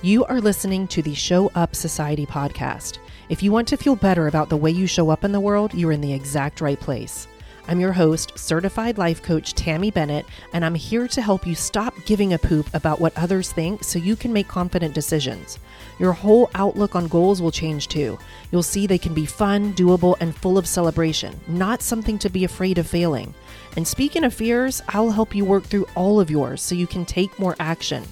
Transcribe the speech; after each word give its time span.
You 0.00 0.24
are 0.26 0.40
listening 0.40 0.86
to 0.88 1.02
the 1.02 1.12
Show 1.12 1.50
Up 1.56 1.74
Society 1.74 2.24
podcast. 2.24 2.98
If 3.28 3.42
you 3.42 3.50
want 3.50 3.66
to 3.66 3.76
feel 3.76 3.96
better 3.96 4.28
about 4.28 4.48
the 4.48 4.56
way 4.56 4.70
you 4.70 4.86
show 4.86 5.10
up 5.10 5.24
in 5.24 5.32
the 5.32 5.40
world, 5.40 5.74
you're 5.74 5.90
in 5.90 6.00
the 6.00 6.12
exact 6.12 6.60
right 6.60 6.78
place. 6.78 7.26
I'm 7.66 7.80
your 7.80 7.92
host, 7.92 8.38
certified 8.38 8.96
life 8.96 9.24
coach 9.24 9.54
Tammy 9.54 9.90
Bennett, 9.90 10.24
and 10.52 10.64
I'm 10.64 10.76
here 10.76 11.08
to 11.08 11.20
help 11.20 11.48
you 11.48 11.56
stop 11.56 11.94
giving 12.06 12.32
a 12.32 12.38
poop 12.38 12.72
about 12.74 13.00
what 13.00 13.18
others 13.18 13.50
think 13.50 13.82
so 13.82 13.98
you 13.98 14.14
can 14.14 14.32
make 14.32 14.46
confident 14.46 14.94
decisions. 14.94 15.58
Your 15.98 16.12
whole 16.12 16.48
outlook 16.54 16.94
on 16.94 17.08
goals 17.08 17.42
will 17.42 17.50
change 17.50 17.88
too. 17.88 18.20
You'll 18.52 18.62
see 18.62 18.86
they 18.86 18.98
can 18.98 19.14
be 19.14 19.26
fun, 19.26 19.74
doable, 19.74 20.14
and 20.20 20.32
full 20.32 20.58
of 20.58 20.68
celebration, 20.68 21.38
not 21.48 21.82
something 21.82 22.20
to 22.20 22.30
be 22.30 22.44
afraid 22.44 22.78
of 22.78 22.86
failing. 22.86 23.34
And 23.76 23.86
speaking 23.86 24.22
of 24.22 24.32
fears, 24.32 24.80
I'll 24.90 25.10
help 25.10 25.34
you 25.34 25.44
work 25.44 25.64
through 25.64 25.88
all 25.96 26.20
of 26.20 26.30
yours 26.30 26.62
so 26.62 26.76
you 26.76 26.86
can 26.86 27.04
take 27.04 27.36
more 27.40 27.56
action. 27.58 28.04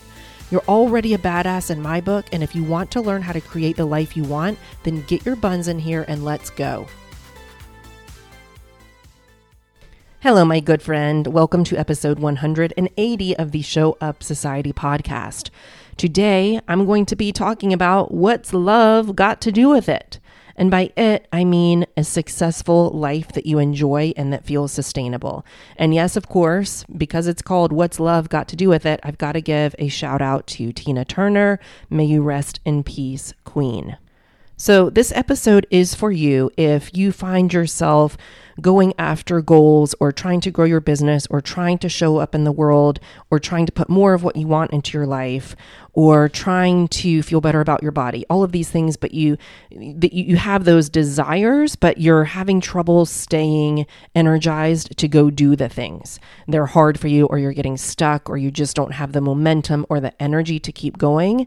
You're 0.49 0.63
already 0.69 1.13
a 1.13 1.19
badass 1.19 1.73
in 1.73 1.83
my 1.83 2.01
book, 2.01 2.27
and 2.30 2.41
if 2.41 2.55
you 2.55 2.62
want 2.62 2.93
to 2.93 3.01
learn 3.01 3.20
how 3.20 3.33
to 3.33 3.41
create 3.41 3.77
the 3.77 3.84
life 3.84 4.16
you 4.16 4.23
want, 4.23 4.61
then 4.84 5.03
get 5.03 5.27
your 5.27 5.34
buns 5.34 5.66
in 5.66 5.80
here 5.80 6.05
and 6.07 6.25
let's 6.25 6.51
go. 6.51 6.87
Hello, 10.20 10.45
my 10.45 10.61
good 10.61 10.83
friend. 10.83 11.27
Welcome 11.27 11.65
to 11.65 11.77
episode 11.77 12.20
180 12.20 13.37
of 13.37 13.51
the 13.51 13.62
Show 13.62 13.98
Up 14.01 14.23
Society 14.23 14.73
podcast. 14.73 15.51
Today, 15.97 16.61
I'm 16.69 16.87
going 16.87 17.06
to 17.06 17.17
be 17.17 17.33
talking 17.33 17.73
about 17.73 18.15
what's 18.15 18.55
love 18.55 19.17
got 19.17 19.41
to 19.41 19.51
do 19.51 19.69
with 19.69 19.89
it. 19.89 20.20
And 20.56 20.70
by 20.70 20.91
it, 20.96 21.28
I 21.33 21.45
mean 21.45 21.87
a 21.96 22.02
successful 22.05 22.91
life 22.91 23.33
that 23.33 23.47
you 23.47 23.59
enjoy 23.59 24.12
and 24.16 24.33
that 24.33 24.47
feels 24.47 24.73
sustainable. 24.73 25.45
And 25.77 25.95
yes, 25.95 26.16
of 26.16 26.28
course, 26.28 26.84
because 26.97 27.27
it's 27.27 27.42
called 27.42 27.73
What's 27.73 28.01
Love 28.01 28.28
Got 28.28 28.48
to 28.48 28.56
Do 28.56 28.70
with 28.70 28.87
It, 28.87 28.98
I've 29.02 29.19
got 29.19 29.33
to 29.33 29.41
give 29.42 29.74
a 29.78 29.88
shout 29.88 30.23
out 30.23 30.47
to 30.48 30.73
Tina 30.73 31.05
Turner. 31.05 31.61
May 31.91 32.06
you 32.06 32.23
rest 32.23 32.61
in 32.64 32.83
peace, 32.83 33.34
Queen. 33.44 33.98
So, 34.58 34.89
this 34.89 35.12
episode 35.14 35.66
is 35.70 35.94
for 35.94 36.11
you 36.11 36.50
if 36.56 36.97
you 36.97 37.12
find 37.12 37.53
yourself 37.53 38.16
going 38.61 38.95
after 38.99 39.41
goals 39.41 39.95
or 40.01 40.12
trying 40.12 40.41
to 40.41 40.51
grow 40.51 40.65
your 40.65 40.81
business 40.81 41.27
or 41.31 41.41
trying 41.41 41.79
to 41.79 41.89
show 41.89 42.19
up 42.19 42.35
in 42.35 42.45
the 42.45 42.53
world 42.53 42.99
or 43.31 43.39
trying 43.39 43.67
to 43.67 43.73
put 43.73 43.89
more 43.89 44.15
of 44.15 44.23
what 44.23 44.37
you 44.37 44.47
want 44.47 44.71
into 44.71 44.97
your 44.97 45.07
life 45.07 45.55
or 45.93 46.29
trying 46.29 46.89
to 46.89 47.23
feel 47.23 47.41
better 47.41 47.61
about 47.61 47.83
your 47.83 47.93
body. 47.93 48.25
All 48.31 48.43
of 48.43 48.53
these 48.53 48.71
things 48.71 48.97
but 48.97 49.12
you 49.12 49.37
that 49.71 50.12
you 50.12 50.37
have 50.37 50.65
those 50.65 50.89
desires 50.89 51.77
but 51.77 51.99
you're 51.99 52.25
having 52.25 52.61
trouble 52.61 53.05
staying 53.05 53.87
energized 54.15 54.97
to 54.99 55.09
go 55.09 55.31
do 55.31 55.57
the 55.57 55.69
things. 55.69 56.19
They're 56.49 56.67
hard 56.67 56.99
for 56.99 57.09
you 57.09 57.27
or 57.27 57.39
you're 57.39 57.53
getting 57.53 57.77
stuck 57.77 58.31
or 58.31 58.37
you 58.37 58.51
just 58.51 58.77
don't 58.77 58.93
have 58.93 59.12
the 59.12 59.21
momentum 59.21 59.87
or 59.89 60.01
the 60.01 60.21
energy 60.23 60.59
to 60.61 60.73
keep 60.73 60.99
going. 60.99 61.47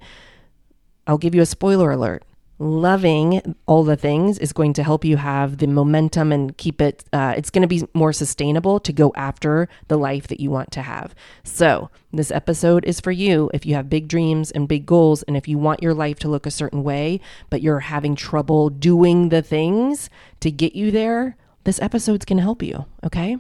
I'll 1.08 1.18
give 1.18 1.34
you 1.34 1.42
a 1.42 1.48
spoiler 1.48 1.92
alert 1.92 2.24
loving 2.60 3.56
all 3.66 3.84
the 3.84 3.96
things 3.96 4.38
is 4.38 4.52
going 4.52 4.74
to 4.74 4.84
help 4.84 5.06
you 5.06 5.16
have 5.18 5.58
the 5.58 5.68
momentum 5.68 6.32
and 6.32 6.58
keep 6.58 6.82
it 6.82 7.06
uh, 7.14 7.34
it's 7.38 7.50
going 7.50 7.62
to 7.62 7.68
be 7.68 7.88
more 7.94 8.12
sustainable 8.12 8.80
to 8.82 8.92
go 8.92 9.14
after 9.16 9.70
the 9.88 9.98
life 9.98 10.28
that 10.28 10.42
you 10.42 10.52
want 10.52 10.72
to 10.72 10.82
have. 10.82 11.16
So 11.44 11.90
this 12.12 12.32
episode 12.32 12.84
is 12.86 13.00
for 13.00 13.12
you 13.12 13.50
if 13.54 13.66
you 13.66 13.76
have 13.76 13.90
big 13.90 14.08
dreams 14.08 14.52
and 14.52 14.68
big 14.68 14.86
goals 14.86 15.24
and 15.24 15.38
if 15.38 15.48
you 15.48 15.58
want 15.58 15.82
your 15.82 15.94
life 15.94 16.20
to 16.20 16.28
look 16.28 16.46
a 16.46 16.52
certain 16.52 16.84
way 16.84 17.22
but 17.50 17.62
you're 17.62 17.80
having 17.80 18.16
trouble 18.16 18.70
doing 18.70 19.30
the 19.30 19.42
things 19.42 20.10
to 20.40 20.52
get 20.52 20.76
you 20.76 20.92
there 20.92 21.38
this 21.64 21.82
episode's 21.82 22.26
going 22.26 22.38
to 22.38 22.44
help 22.44 22.64
you 22.64 22.86
okay 23.04 23.38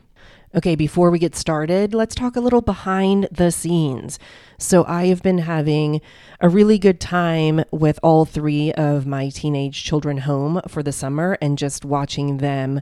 Okay, 0.55 0.73
before 0.73 1.11
we 1.11 1.19
get 1.19 1.35
started, 1.35 1.93
let's 1.93 2.15
talk 2.15 2.35
a 2.35 2.39
little 2.39 2.63
behind 2.63 3.27
the 3.31 3.51
scenes. 3.51 4.17
So, 4.57 4.83
I 4.85 5.05
have 5.05 5.21
been 5.21 5.37
having 5.37 6.01
a 6.41 6.49
really 6.49 6.79
good 6.79 6.99
time 6.99 7.63
with 7.69 7.99
all 8.01 8.25
three 8.25 8.73
of 8.73 9.05
my 9.05 9.29
teenage 9.29 9.83
children 9.83 10.17
home 10.17 10.59
for 10.67 10.81
the 10.81 10.91
summer 10.91 11.37
and 11.39 11.55
just 11.55 11.85
watching 11.85 12.37
them 12.37 12.81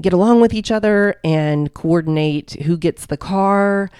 get 0.00 0.14
along 0.14 0.40
with 0.40 0.54
each 0.54 0.70
other 0.70 1.16
and 1.22 1.74
coordinate 1.74 2.52
who 2.62 2.78
gets 2.78 3.04
the 3.04 3.18
car 3.18 3.90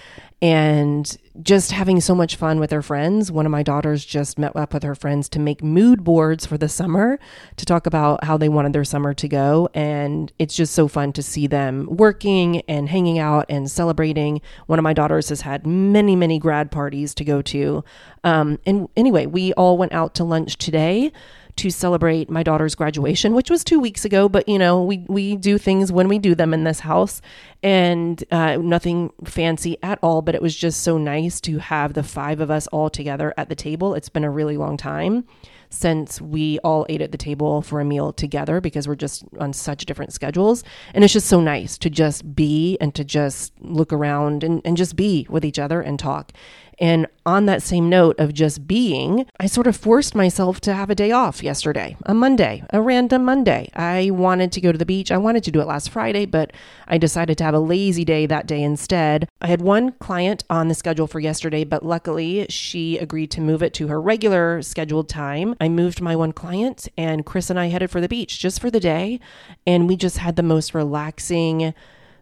and 0.43 1.17
just 1.41 1.71
having 1.71 2.01
so 2.01 2.17
much 2.17 2.35
fun 2.35 2.59
with 2.59 2.73
her 2.73 2.83
friends. 2.83 3.31
One 3.31 3.47
of 3.47 3.53
my 3.53 3.63
daughters 3.63 4.05
just 4.05 4.41
met 4.41 4.57
up 4.57 4.75
with 4.75 4.83
her 4.83 4.97
friends 4.97 5.29
to 5.31 5.39
make 5.39 5.63
mood 5.63 6.03
boards 6.03 6.45
for 6.45 6.59
the 6.59 6.69
summer 6.69 7.21
to 7.57 7.65
talk 7.65 7.87
about 7.87 8.25
how 8.25 8.37
they 8.37 8.49
wanted 8.49 8.73
their 8.73 8.85
summer 8.85 9.15
to 9.15 9.29
go. 9.29 9.69
And 9.73 10.33
it's 10.41 10.57
just 10.57 10.75
so 10.75 10.89
fun 10.89 11.13
to 11.13 11.23
see 11.23 11.47
them 11.47 11.87
working 11.89 12.63
and 12.63 12.89
hanging 12.89 13.21
out 13.21 13.47
and 13.49 13.71
celebrating. 13.71 14.41
One 14.67 14.81
of 14.81 14.83
my 14.83 14.93
daughters 14.93 15.29
has 15.29 15.43
had 15.43 15.65
many, 15.65 16.17
many 16.17 16.41
grad 16.41 16.73
parties 16.73 17.15
to 17.15 17.25
go 17.25 17.41
to. 17.43 17.85
Um, 18.25 18.59
and 18.67 18.89
anyway, 18.97 19.27
we 19.27 19.53
all 19.53 19.79
went 19.79 19.93
out 19.93 20.15
to 20.17 20.25
lunch 20.25 20.59
today 20.59 21.13
to 21.57 21.71
celebrate 21.71 22.31
my 22.31 22.43
daughter's 22.43 22.75
graduation, 22.75 23.35
which 23.35 23.51
was 23.51 23.65
two 23.65 23.79
weeks 23.79 24.05
ago. 24.05 24.29
But 24.29 24.49
you 24.49 24.59
know, 24.59 24.83
we 24.83 25.05
we 25.09 25.37
do 25.37 25.59
things 25.59 25.93
when 25.93 26.09
we 26.09 26.19
do 26.19 26.35
them 26.35 26.55
in 26.55 26.65
this 26.65 26.81
house, 26.81 27.21
and 27.63 28.23
uh, 28.31 28.57
nothing 28.57 29.13
fancy 29.25 29.77
at 29.83 29.99
all. 30.03 30.23
But 30.23 30.35
it 30.35 30.43
was 30.43 30.57
just 30.57 30.83
so 30.83 30.99
nice 30.99 31.41
to 31.43 31.59
have 31.59 31.95
the 31.95 32.03
five 32.03 32.41
of 32.41 32.51
us 32.51 32.67
all 32.69 32.91
together 32.91 33.35
at 33.37 33.49
the 33.49 33.55
table. 33.55 33.95
It's 33.95 34.09
been 34.09 34.25
a 34.25 34.31
really 34.31 34.57
long 34.57 34.77
time 34.77 35.25
since 35.73 36.21
we 36.21 36.59
all 36.61 36.85
ate 36.89 37.01
at 37.01 37.13
the 37.13 37.19
table 37.19 37.63
for 37.63 37.81
a 37.81 37.85
meal 37.85 38.13
together 38.13 38.61
because 38.61 38.87
we're 38.87 38.95
just 38.95 39.25
on 39.41 39.53
such 39.53 39.87
different 39.87 40.13
schedules. 40.13 40.63
And 40.93 41.03
it's 41.03 41.15
just 41.15 41.29
so 41.29 41.41
nice 41.41 41.79
to 41.79 41.91
just 41.91 42.35
be 42.35 42.77
and 42.81 42.95
to 42.95 43.05
just 43.05 43.53
look 43.61 43.93
around 43.93 44.45
and, 44.45 44.61
and 44.65 44.77
just 44.77 44.97
be 44.97 45.27
with 45.31 45.45
each 45.45 45.59
other 45.59 45.81
and 45.81 45.99
talk. 45.99 46.33
And 46.79 47.07
on 47.25 47.47
that 47.47 47.63
same 47.63 47.89
note 47.89 48.19
of 48.19 48.35
just 48.35 48.67
being, 48.67 49.27
I 49.39 49.47
sort 49.47 49.67
of 49.67 49.77
forced 49.77 50.15
myself 50.15 50.61
to 50.63 50.75
have 50.75 50.91
a 50.91 50.95
day 50.95 51.13
off 51.13 51.43
yesterday, 51.43 51.97
a 52.05 52.15
Monday, 52.15 52.65
a 52.71 52.81
random 52.81 53.25
Monday. 53.25 53.71
I 53.75 54.11
wanted 54.11 54.53
to 54.53 54.61
go 54.61 54.73
to 54.73 54.79
the 54.79 54.87
beach. 54.87 55.13
I 55.13 55.19
wanted 55.19 55.45
to 55.45 55.51
do 55.51 55.61
it 55.61 55.67
last 55.67 55.91
Friday, 55.91 56.27
but 56.27 56.53
I 56.89 56.99
decided 56.99 57.39
to 57.39 57.45
have 57.45 57.55
a 57.55 57.61
lazy 57.61 58.05
day 58.05 58.27
that 58.27 58.47
day 58.47 58.63
instead. 58.63 59.29
I 59.41 59.47
had 59.47 59.61
one 59.61 59.93
client 59.93 60.45
on 60.51 60.69
the 60.69 60.75
schedule 60.75 61.07
for 61.07 61.21
yesterday, 61.21 61.65
but 61.65 61.85
luckily 61.85 62.47
she 62.49 62.99
agreed 62.99 63.31
to 63.33 63.41
move 63.41 63.63
it 63.63 63.75
to 63.75 63.89
her 63.89 64.01
regular 64.01 64.63
scheduled 64.63 65.09
time. 65.09 65.55
I 65.61 65.69
moved 65.69 66.01
my 66.01 66.17
one 66.17 66.33
client, 66.33 66.89
and 66.97 67.25
Chris 67.25 67.51
and 67.51 67.59
I 67.59 67.67
headed 67.67 67.91
for 67.91 68.01
the 68.01 68.09
beach 68.09 68.39
just 68.39 68.61
for 68.61 68.71
the 68.71 68.81
day. 68.81 69.21
And 69.67 69.89
we 69.89 69.97
just 69.97 70.19
had 70.19 70.37
the 70.37 70.43
most 70.43 70.75
relaxing, 70.75 71.75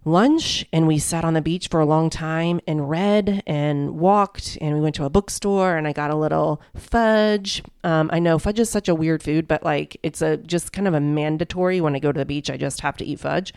lunch 0.05 0.65
and 0.72 0.87
we 0.87 0.99
sat 0.99 1.25
on 1.25 1.34
the 1.34 1.43
beach 1.43 1.69
for 1.69 1.81
a 1.81 1.87
long 1.87 2.09
time 2.11 2.61
and 2.66 2.88
read 2.88 3.43
and 3.47 3.99
walked 3.99 4.56
and 4.61 4.75
we 4.75 4.81
went 4.81 4.94
to 4.94 5.05
a 5.05 5.11
bookstore 5.11 5.77
and 5.77 5.87
I 5.87 5.93
got 5.93 6.11
a 6.11 6.16
little 6.16 6.61
fudge. 6.75 7.62
Um, 7.84 8.11
I 8.12 8.19
know 8.19 8.38
fudge 8.38 8.59
is 8.59 8.71
such 8.71 8.88
a 8.88 8.94
weird 8.94 9.22
food, 9.22 9.47
but 9.47 9.62
like 9.62 9.97
it's 10.03 10.22
a 10.22 10.38
just 10.38 10.72
kind 10.72 10.88
of 10.88 10.94
a 10.94 11.00
mandatory 11.00 11.81
when 11.81 11.94
I 11.94 11.99
go 11.99 12.12
to 12.12 12.19
the 12.19 12.27
beach, 12.27 12.50
I 12.50 12.56
just 12.56 12.81
have 12.81 12.97
to 12.99 13.05
eat 13.05 13.21
fudge. 13.21 13.53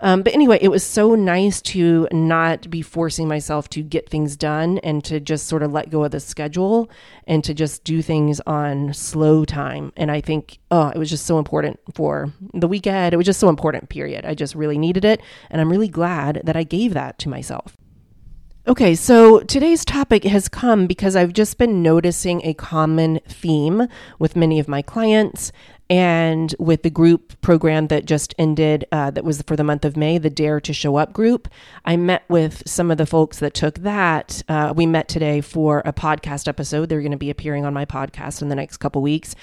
Um, 0.00 0.22
but 0.22 0.34
anyway, 0.34 0.58
it 0.60 0.68
was 0.68 0.82
so 0.82 1.14
nice 1.14 1.60
to 1.62 2.08
not 2.10 2.68
be 2.70 2.82
forcing 2.82 3.28
myself 3.28 3.68
to 3.70 3.82
get 3.82 4.08
things 4.08 4.36
done 4.36 4.78
and 4.78 5.04
to 5.04 5.20
just 5.20 5.46
sort 5.46 5.62
of 5.62 5.72
let 5.72 5.90
go 5.90 6.04
of 6.04 6.10
the 6.10 6.20
schedule 6.20 6.90
and 7.26 7.44
to 7.44 7.54
just 7.54 7.84
do 7.84 8.02
things 8.02 8.40
on 8.46 8.92
slow 8.94 9.44
time. 9.44 9.92
And 9.96 10.10
I 10.10 10.20
think, 10.20 10.58
oh, 10.70 10.88
it 10.88 10.98
was 10.98 11.10
just 11.10 11.26
so 11.26 11.38
important 11.38 11.78
for 11.94 12.32
the 12.54 12.68
weekend. 12.68 13.12
It 13.12 13.18
was 13.18 13.26
just 13.26 13.40
so 13.40 13.48
important, 13.48 13.90
period. 13.90 14.24
I 14.24 14.34
just 14.34 14.54
really 14.54 14.78
needed 14.78 15.04
it. 15.04 15.20
And 15.50 15.60
I'm 15.60 15.70
really 15.70 15.88
glad 15.88 16.40
that 16.44 16.56
I 16.56 16.62
gave 16.62 16.94
that 16.94 17.18
to 17.20 17.28
myself. 17.28 17.76
Okay, 18.66 18.94
so 18.94 19.40
today's 19.40 19.84
topic 19.84 20.24
has 20.24 20.48
come 20.48 20.86
because 20.86 21.16
I've 21.16 21.32
just 21.32 21.58
been 21.58 21.82
noticing 21.82 22.44
a 22.44 22.54
common 22.54 23.18
theme 23.26 23.88
with 24.18 24.36
many 24.36 24.60
of 24.60 24.68
my 24.68 24.82
clients 24.82 25.50
and 25.90 26.54
with 26.60 26.84
the 26.84 26.90
group 26.90 27.38
program 27.40 27.88
that 27.88 28.04
just 28.04 28.32
ended, 28.38 28.86
uh, 28.92 29.10
that 29.10 29.24
was 29.24 29.42
for 29.42 29.56
the 29.56 29.64
month 29.64 29.84
of 29.84 29.96
May, 29.96 30.18
the 30.18 30.30
Dare 30.30 30.60
to 30.60 30.72
Show 30.72 30.94
Up 30.96 31.12
group. 31.12 31.48
I 31.84 31.96
met 31.96 32.22
with 32.28 32.62
some 32.64 32.92
of 32.92 32.96
the 32.96 33.06
folks 33.06 33.40
that 33.40 33.54
took 33.54 33.80
that. 33.80 34.40
Uh, 34.48 34.72
we 34.74 34.86
met 34.86 35.08
today 35.08 35.40
for 35.40 35.82
a 35.84 35.92
podcast 35.92 36.46
episode. 36.46 36.88
They're 36.88 37.00
going 37.00 37.10
to 37.10 37.18
be 37.18 37.30
appearing 37.30 37.64
on 37.64 37.74
my 37.74 37.84
podcast 37.84 38.40
in 38.40 38.48
the 38.48 38.54
next 38.54 38.76
couple 38.76 39.02
weeks. 39.02 39.34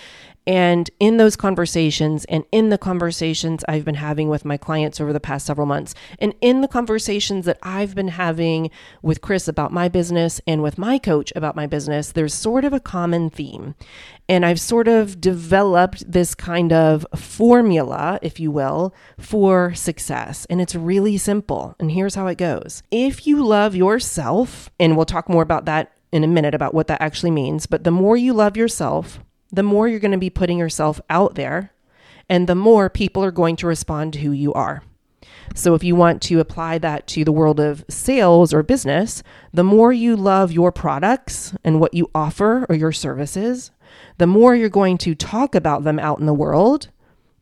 And 0.48 0.90
in 0.98 1.18
those 1.18 1.36
conversations, 1.36 2.24
and 2.26 2.46
in 2.54 2.70
the 2.70 2.78
conversations 2.78 3.66
I've 3.68 3.84
been 3.84 3.96
having 3.96 4.30
with 4.30 4.46
my 4.46 4.56
clients 4.56 5.02
over 5.02 5.12
the 5.12 5.20
past 5.20 5.46
several 5.46 5.68
months, 5.68 5.94
and 6.20 6.34
in 6.40 6.62
the 6.62 6.70
conversations 6.70 7.46
that 7.46 7.60
I've 7.62 7.94
been 7.94 8.08
having 8.08 8.72
with 9.02 9.20
Chris 9.20 9.50
about 9.50 9.74
my 9.74 9.90
business 9.90 10.40
and 10.48 10.64
with 10.64 10.78
my 10.78 11.00
coach 11.00 11.34
about 11.36 11.58
my 11.58 11.68
business, 11.68 12.14
there's 12.14 12.34
sort 12.34 12.64
of 12.64 12.72
a 12.72 12.80
common 12.80 13.30
theme. 13.30 13.76
And 14.30 14.46
I've 14.46 14.60
sort 14.60 14.88
of 14.88 15.20
developed 15.20 16.10
this 16.10 16.34
kind 16.34 16.72
of 16.72 17.06
formula, 17.14 18.18
if 18.22 18.40
you 18.40 18.50
will, 18.50 18.96
for 19.20 19.74
success. 19.74 20.46
And 20.50 20.62
it's 20.62 20.76
really 20.76 21.18
simple. 21.18 21.76
And 21.78 21.92
here's 21.92 22.16
how 22.16 22.28
it 22.28 22.38
goes 22.38 22.84
if 22.90 23.28
you 23.28 23.44
love 23.44 23.76
yourself, 23.76 24.70
and 24.80 24.96
we'll 24.96 25.06
talk 25.06 25.28
more 25.28 25.44
about 25.44 25.66
that 25.66 25.92
in 26.14 26.24
a 26.24 26.28
minute 26.28 26.56
about 26.56 26.74
what 26.74 26.88
that 26.88 27.02
actually 27.02 27.32
means, 27.32 27.66
but 27.66 27.84
the 27.84 27.92
more 27.92 28.16
you 28.16 28.32
love 28.32 28.56
yourself, 28.56 29.20
the 29.52 29.64
more 29.64 29.88
you're 29.88 30.00
going 30.00 30.12
to 30.12 30.18
be 30.18 30.30
putting 30.30 30.58
yourself 30.58 31.00
out 31.10 31.36
there, 31.36 31.72
and 32.30 32.48
the 32.48 32.56
more 32.56 32.90
people 32.90 33.24
are 33.24 33.32
going 33.32 33.56
to 33.58 33.68
respond 33.68 34.14
to 34.14 34.20
who 34.20 34.32
you 34.32 34.54
are. 34.54 34.84
So, 35.56 35.74
if 35.74 35.84
you 35.84 35.96
want 35.96 36.22
to 36.24 36.40
apply 36.40 36.78
that 36.80 37.08
to 37.08 37.24
the 37.24 37.32
world 37.32 37.60
of 37.60 37.86
sales 37.90 38.54
or 38.54 38.64
business, 38.64 39.24
the 39.54 39.64
more 39.64 39.94
you 39.94 40.16
love 40.16 40.52
your 40.52 40.72
products 40.72 41.56
and 41.64 41.80
what 41.80 41.94
you 41.94 42.10
offer 42.14 42.66
or 42.70 42.76
your 42.76 42.92
services, 42.92 43.72
the 44.18 44.28
more 44.28 44.56
you're 44.56 44.70
going 44.70 44.98
to 45.00 45.16
talk 45.16 45.56
about 45.56 45.84
them 45.84 46.00
out 46.00 46.20
in 46.20 46.26
the 46.26 46.34
world. 46.34 46.90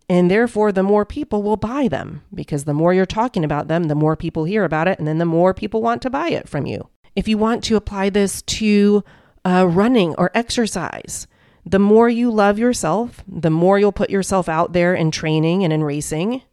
And 0.07 0.29
therefore, 0.29 0.71
the 0.71 0.83
more 0.83 1.03
people 1.03 1.41
will 1.41 1.57
buy 1.57 1.87
them 1.87 2.21
because 2.31 2.65
the 2.65 2.75
more 2.75 2.93
you're 2.93 3.07
talking 3.07 3.43
about 3.43 3.67
them, 3.67 3.85
the 3.85 3.95
more 3.95 4.15
people 4.15 4.43
hear 4.45 4.63
about 4.63 4.87
it, 4.87 4.99
and 4.99 5.07
then 5.07 5.17
the 5.17 5.25
more 5.25 5.53
people 5.53 5.81
want 5.81 6.03
to 6.03 6.11
buy 6.11 6.29
it 6.29 6.47
from 6.47 6.67
you. 6.67 6.89
If 7.15 7.27
you 7.27 7.39
want 7.39 7.63
to 7.65 7.75
apply 7.75 8.11
this 8.11 8.43
to 8.43 9.03
uh, 9.43 9.67
running 9.67 10.13
or 10.15 10.29
exercise, 10.35 11.25
the 11.65 11.79
more 11.79 12.07
you 12.07 12.29
love 12.29 12.59
yourself, 12.59 13.23
the 13.27 13.49
more 13.49 13.79
you'll 13.79 13.91
put 13.91 14.09
yourself 14.09 14.47
out 14.47 14.73
there 14.73 14.93
in 14.93 15.09
training 15.09 15.63
and 15.63 15.73
in 15.73 15.83
racing, 15.83 16.43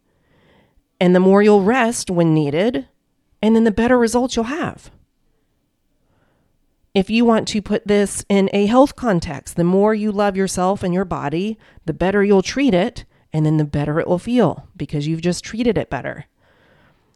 and 0.99 1.15
the 1.15 1.21
more 1.21 1.43
you'll 1.43 1.63
rest 1.63 2.11
when 2.11 2.33
needed, 2.33 2.89
and 3.43 3.55
then 3.55 3.65
the 3.65 3.71
better 3.71 3.99
results 3.99 4.37
you'll 4.37 4.47
have. 4.47 4.91
If 6.95 7.11
you 7.11 7.25
want 7.25 7.49
to 7.49 7.63
put 7.63 7.87
this 7.87 8.25
in 8.29 8.49
a 8.53 8.67
health 8.67 8.97
context, 8.97 9.57
the 9.57 9.65
more 9.65 9.95
you 9.95 10.13
love 10.13 10.37
yourself 10.37 10.83
and 10.83 10.93
your 10.93 11.05
body, 11.05 11.59
the 11.85 11.95
better 11.95 12.23
you'll 12.23 12.43
treat 12.43 12.75
it, 12.75 13.05
and 13.33 13.45
then 13.45 13.57
the 13.57 13.65
better 13.65 13.99
it 13.99 14.07
will 14.07 14.19
feel 14.19 14.69
because 14.77 15.07
you've 15.07 15.23
just 15.23 15.45
treated 15.45 15.79
it 15.79 15.91
better. 15.91 16.27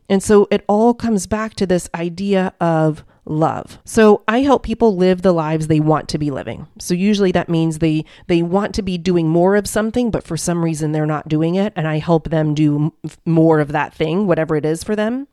And 0.08 0.22
so 0.22 0.48
it 0.50 0.64
all 0.66 0.94
comes 0.94 1.26
back 1.26 1.54
to 1.54 1.66
this 1.66 1.90
idea 1.94 2.54
of 2.60 3.04
love. 3.26 3.78
So 3.84 4.22
I 4.28 4.40
help 4.40 4.62
people 4.62 4.96
live 4.96 5.22
the 5.22 5.32
lives 5.32 5.66
they 5.66 5.80
want 5.80 6.08
to 6.10 6.18
be 6.18 6.30
living. 6.30 6.66
So 6.78 6.94
usually 6.94 7.32
that 7.32 7.48
means 7.48 7.78
they 7.78 8.04
they 8.28 8.42
want 8.42 8.74
to 8.76 8.82
be 8.82 8.96
doing 8.96 9.28
more 9.28 9.56
of 9.56 9.66
something 9.66 10.10
but 10.10 10.24
for 10.24 10.36
some 10.36 10.64
reason 10.64 10.92
they're 10.92 11.06
not 11.06 11.28
doing 11.28 11.56
it 11.56 11.72
and 11.76 11.88
I 11.88 11.98
help 11.98 12.30
them 12.30 12.54
do 12.54 12.92
more 13.24 13.60
of 13.60 13.72
that 13.72 13.92
thing, 13.92 14.26
whatever 14.26 14.56
it 14.56 14.64
is 14.64 14.84
for 14.84 14.96
them. 14.96 15.26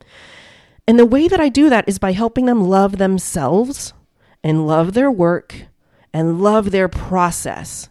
And 0.86 0.98
the 0.98 1.06
way 1.06 1.28
that 1.28 1.40
I 1.40 1.48
do 1.48 1.70
that 1.70 1.88
is 1.88 1.98
by 1.98 2.12
helping 2.12 2.46
them 2.46 2.68
love 2.68 2.98
themselves 2.98 3.94
and 4.42 4.66
love 4.66 4.92
their 4.92 5.10
work 5.10 5.66
and 6.12 6.42
love 6.42 6.70
their 6.70 6.88
process. 6.88 7.88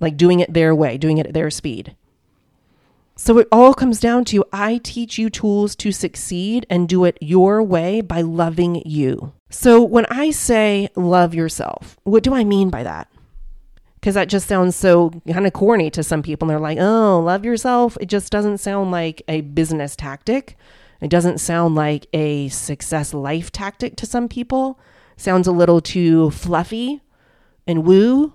Like 0.00 0.16
doing 0.16 0.40
it 0.40 0.52
their 0.52 0.74
way, 0.74 0.98
doing 0.98 1.18
it 1.18 1.26
at 1.26 1.34
their 1.34 1.50
speed. 1.50 1.96
So 3.16 3.38
it 3.38 3.48
all 3.52 3.74
comes 3.74 4.00
down 4.00 4.24
to 4.26 4.44
I 4.52 4.80
teach 4.82 5.18
you 5.18 5.30
tools 5.30 5.76
to 5.76 5.92
succeed 5.92 6.66
and 6.68 6.88
do 6.88 7.04
it 7.04 7.16
your 7.20 7.62
way 7.62 8.00
by 8.00 8.22
loving 8.22 8.82
you. 8.84 9.32
So 9.50 9.82
when 9.82 10.04
I 10.06 10.32
say 10.32 10.88
love 10.96 11.32
yourself, 11.32 11.96
what 12.02 12.24
do 12.24 12.34
I 12.34 12.42
mean 12.42 12.70
by 12.70 12.82
that? 12.82 13.08
Because 13.94 14.16
that 14.16 14.28
just 14.28 14.48
sounds 14.48 14.74
so 14.74 15.10
kind 15.30 15.46
of 15.46 15.52
corny 15.52 15.90
to 15.90 16.02
some 16.02 16.22
people. 16.22 16.46
And 16.46 16.50
they're 16.50 16.60
like, 16.60 16.78
oh, 16.78 17.20
love 17.20 17.44
yourself. 17.44 17.96
It 18.00 18.06
just 18.06 18.32
doesn't 18.32 18.58
sound 18.58 18.90
like 18.90 19.22
a 19.28 19.42
business 19.42 19.94
tactic. 19.94 20.56
It 21.00 21.08
doesn't 21.08 21.38
sound 21.38 21.76
like 21.76 22.06
a 22.12 22.48
success 22.48 23.14
life 23.14 23.52
tactic 23.52 23.96
to 23.96 24.06
some 24.06 24.28
people. 24.28 24.78
sounds 25.16 25.46
a 25.46 25.52
little 25.52 25.80
too 25.80 26.30
fluffy 26.30 27.00
and 27.66 27.86
woo. 27.86 28.34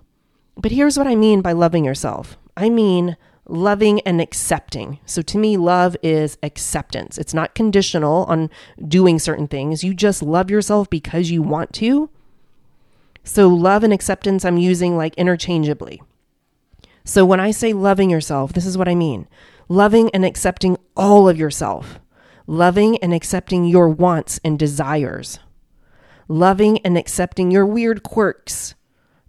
But 0.56 0.72
here's 0.72 0.98
what 0.98 1.08
I 1.08 1.16
mean 1.16 1.42
by 1.42 1.52
loving 1.52 1.84
yourself 1.84 2.38
I 2.56 2.70
mean, 2.70 3.18
loving 3.50 4.00
and 4.02 4.22
accepting. 4.22 5.00
So 5.06 5.22
to 5.24 5.38
me, 5.38 5.58
love 5.58 5.98
is 6.04 6.38
acceptance. 6.44 7.18
It's 7.18 7.34
not 7.34 7.56
conditional 7.56 8.26
on 8.26 8.50
doing 8.88 9.20
certain 9.20 9.48
things. 9.48 9.84
You 9.84 9.94
just 9.94 10.22
love 10.22 10.52
yourself 10.52 10.90
because 10.90 11.32
you 11.32 11.42
want 11.42 11.74
to. 11.74 12.10
So 13.24 13.48
love 13.48 13.84
and 13.84 13.94
acceptance, 13.94 14.46
I'm 14.46 14.58
using 14.58 14.96
like 14.96 15.16
interchangeably. 15.16 16.02
So 17.04 17.26
when 17.26 17.40
I 17.40 17.52
say 17.52 17.74
loving 17.74 18.10
yourself, 18.10 18.54
this 18.54 18.66
is 18.66 18.78
what 18.78 18.88
I 18.88 18.96
mean 18.96 19.28
loving 19.68 20.10
and 20.12 20.26
accepting 20.26 20.78
all 20.96 21.30
of 21.30 21.38
yourself, 21.38 22.00
loving 22.48 22.98
and 22.98 23.14
accepting 23.14 23.66
your 23.66 23.90
wants 23.90 24.40
and 24.44 24.58
desires, 24.58 25.40
loving 26.28 26.80
and 26.80 26.98
accepting 26.98 27.52
your 27.52 27.66
weird 27.66 28.04
quirks 28.04 28.76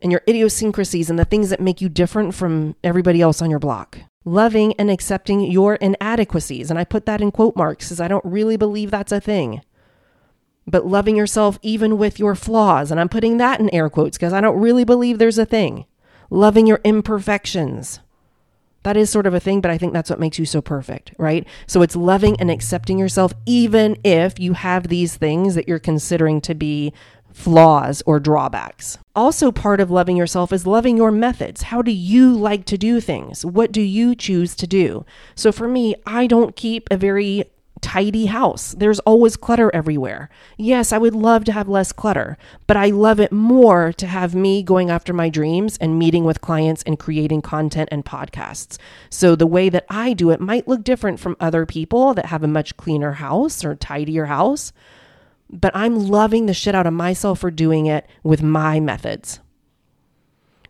and 0.01 0.11
your 0.11 0.23
idiosyncrasies 0.27 1.11
and 1.11 1.19
the 1.19 1.25
things 1.27 1.51
that 1.51 1.61
make 1.61 1.81
you 1.81 1.89
different 1.89 2.35
from 2.35 2.75
everybody 2.83 3.21
else 3.21 3.43
on 3.43 3.51
your 3.51 3.59
block 3.59 3.99
loving 4.25 4.75
and 4.75 4.91
accepting 4.91 5.41
your 5.41 5.77
inadequacies. 5.77 6.71
And 6.71 6.79
I 6.79 6.85
put 6.85 7.07
that 7.07 7.21
in 7.21 7.31
quote 7.31 7.57
marks 7.57 7.87
because 7.87 8.01
I 8.01 8.09
don't 8.09 8.25
really 8.25 8.57
believe 8.57 8.91
that's 8.91 9.13
a 9.13 9.21
thing. 9.21 9.63
But 10.67 10.87
loving 10.87 11.17
yourself 11.17 11.59
even 11.63 11.99
with 11.99 12.19
your 12.19 12.35
flaws. 12.35 12.91
And 12.91 13.01
I'm 13.01 13.09
putting 13.09 13.39
that 13.39 13.61
in 13.61 13.73
air 13.75 13.89
quotes 13.89 14.17
because 14.17 14.33
I 14.33 14.41
don't 14.41 14.61
really 14.61 14.85
believe 14.85 15.19
there's 15.19 15.39
a 15.39 15.47
thing. 15.47 15.87
Loving 16.29 16.67
your 16.67 16.81
imperfections. 16.85 18.01
That 18.83 18.97
is 18.97 19.11
sort 19.11 19.27
of 19.27 19.35
a 19.35 19.41
thing, 19.41 19.61
but 19.61 19.71
I 19.71 19.77
think 19.77 19.93
that's 19.93 20.09
what 20.09 20.21
makes 20.21 20.39
you 20.39 20.47
so 20.47 20.63
perfect, 20.63 21.13
right? 21.19 21.47
So 21.67 21.83
it's 21.83 21.97
loving 21.97 22.41
and 22.41 22.51
accepting 22.51 22.99
yourself, 22.99 23.35
even 23.45 23.99
if 24.05 24.39
you 24.39 24.55
have 24.55 24.89
these 24.89 25.17
things 25.17 25.55
that 25.55 25.69
you're 25.69 25.79
considering 25.79 26.41
to 26.43 26.55
be 26.55 26.95
flaws 27.33 28.03
or 28.07 28.21
drawbacks. 28.21 28.99
Also, 29.15 29.51
part 29.51 29.81
of 29.81 29.91
loving 29.91 30.17
yourself 30.17 30.53
is 30.53 30.67
loving 30.67 30.97
your 30.97 31.11
methods. 31.11 31.63
How 31.63 31.83
do 31.83 31.91
you 31.91 32.33
like 32.33 32.65
to 32.67 32.79
do 32.79 33.01
things? 33.01 33.45
What 33.45 33.73
do 33.73 33.81
you 33.81 34.15
choose 34.15 34.55
to 34.57 34.67
do? 34.67 35.05
So, 35.35 35.53
for 35.53 35.69
me, 35.69 35.95
I 36.07 36.27
don't 36.27 36.57
keep 36.57 36.89
a 36.91 36.97
very 36.97 37.45
tidy 37.81 38.27
house. 38.27 38.75
There's 38.77 39.01
always 39.01 39.37
clutter 39.37 39.71
everywhere. 39.75 40.29
Yes, 40.57 40.93
I 40.93 40.99
would 40.99 41.15
love 41.15 41.45
to 41.45 41.53
have 41.53 41.69
less 41.69 41.93
clutter, 41.93 42.37
but 42.67 42.77
I 42.77 42.87
love 42.87 43.21
it 43.21 43.33
more 43.33 43.93
to 43.95 44.07
have 44.07 44.35
me 44.35 44.63
going 44.63 44.91
after 44.91 45.13
my 45.13 45.29
dreams 45.29 45.77
and 45.79 45.99
meeting 45.99 46.25
with 46.25 46.41
clients 46.41 46.83
and 46.83 46.99
creating 46.99 47.43
content 47.43 47.89
and 47.91 48.05
podcasts. 48.05 48.79
So 49.09 49.35
the 49.35 49.47
way 49.47 49.69
that 49.69 49.87
I 49.89 50.13
do 50.13 50.31
it 50.31 50.41
might 50.41 50.69
look 50.69 50.85
different 50.85 51.21
from 51.21 51.37
other 51.41 51.67
people 51.67 52.15
that 52.15 52.27
have 52.27 52.43
a 52.43 52.49
much 52.49 52.77
cleaner 52.77 53.13
house 53.13 53.65
or 53.65 53.75
tidier 53.75 54.27
house 54.27 54.73
but 55.53 55.75
I'm 55.75 56.09
loving 56.09 56.47
the 56.47 56.55
shit 56.55 56.75
out 56.75 56.87
of 56.87 56.93
myself 56.93 57.41
for 57.41 57.51
doing 57.51 57.87
it 57.87 58.07
with 58.23 58.43
my 58.43 58.81
methods. 58.81 59.41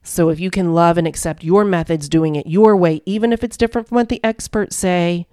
So 0.02 0.30
if 0.30 0.40
you 0.40 0.50
can 0.50 0.72
love 0.72 0.96
and 0.96 1.06
accept 1.06 1.44
your 1.44 1.64
methods, 1.64 2.08
doing 2.08 2.34
it 2.34 2.46
your 2.46 2.76
way, 2.76 3.02
even 3.04 3.32
if 3.32 3.44
it's 3.44 3.56
different 3.56 3.88
from 3.88 3.96
what 3.96 4.08
the 4.08 4.22
experts 4.24 4.76
say, 4.76 5.26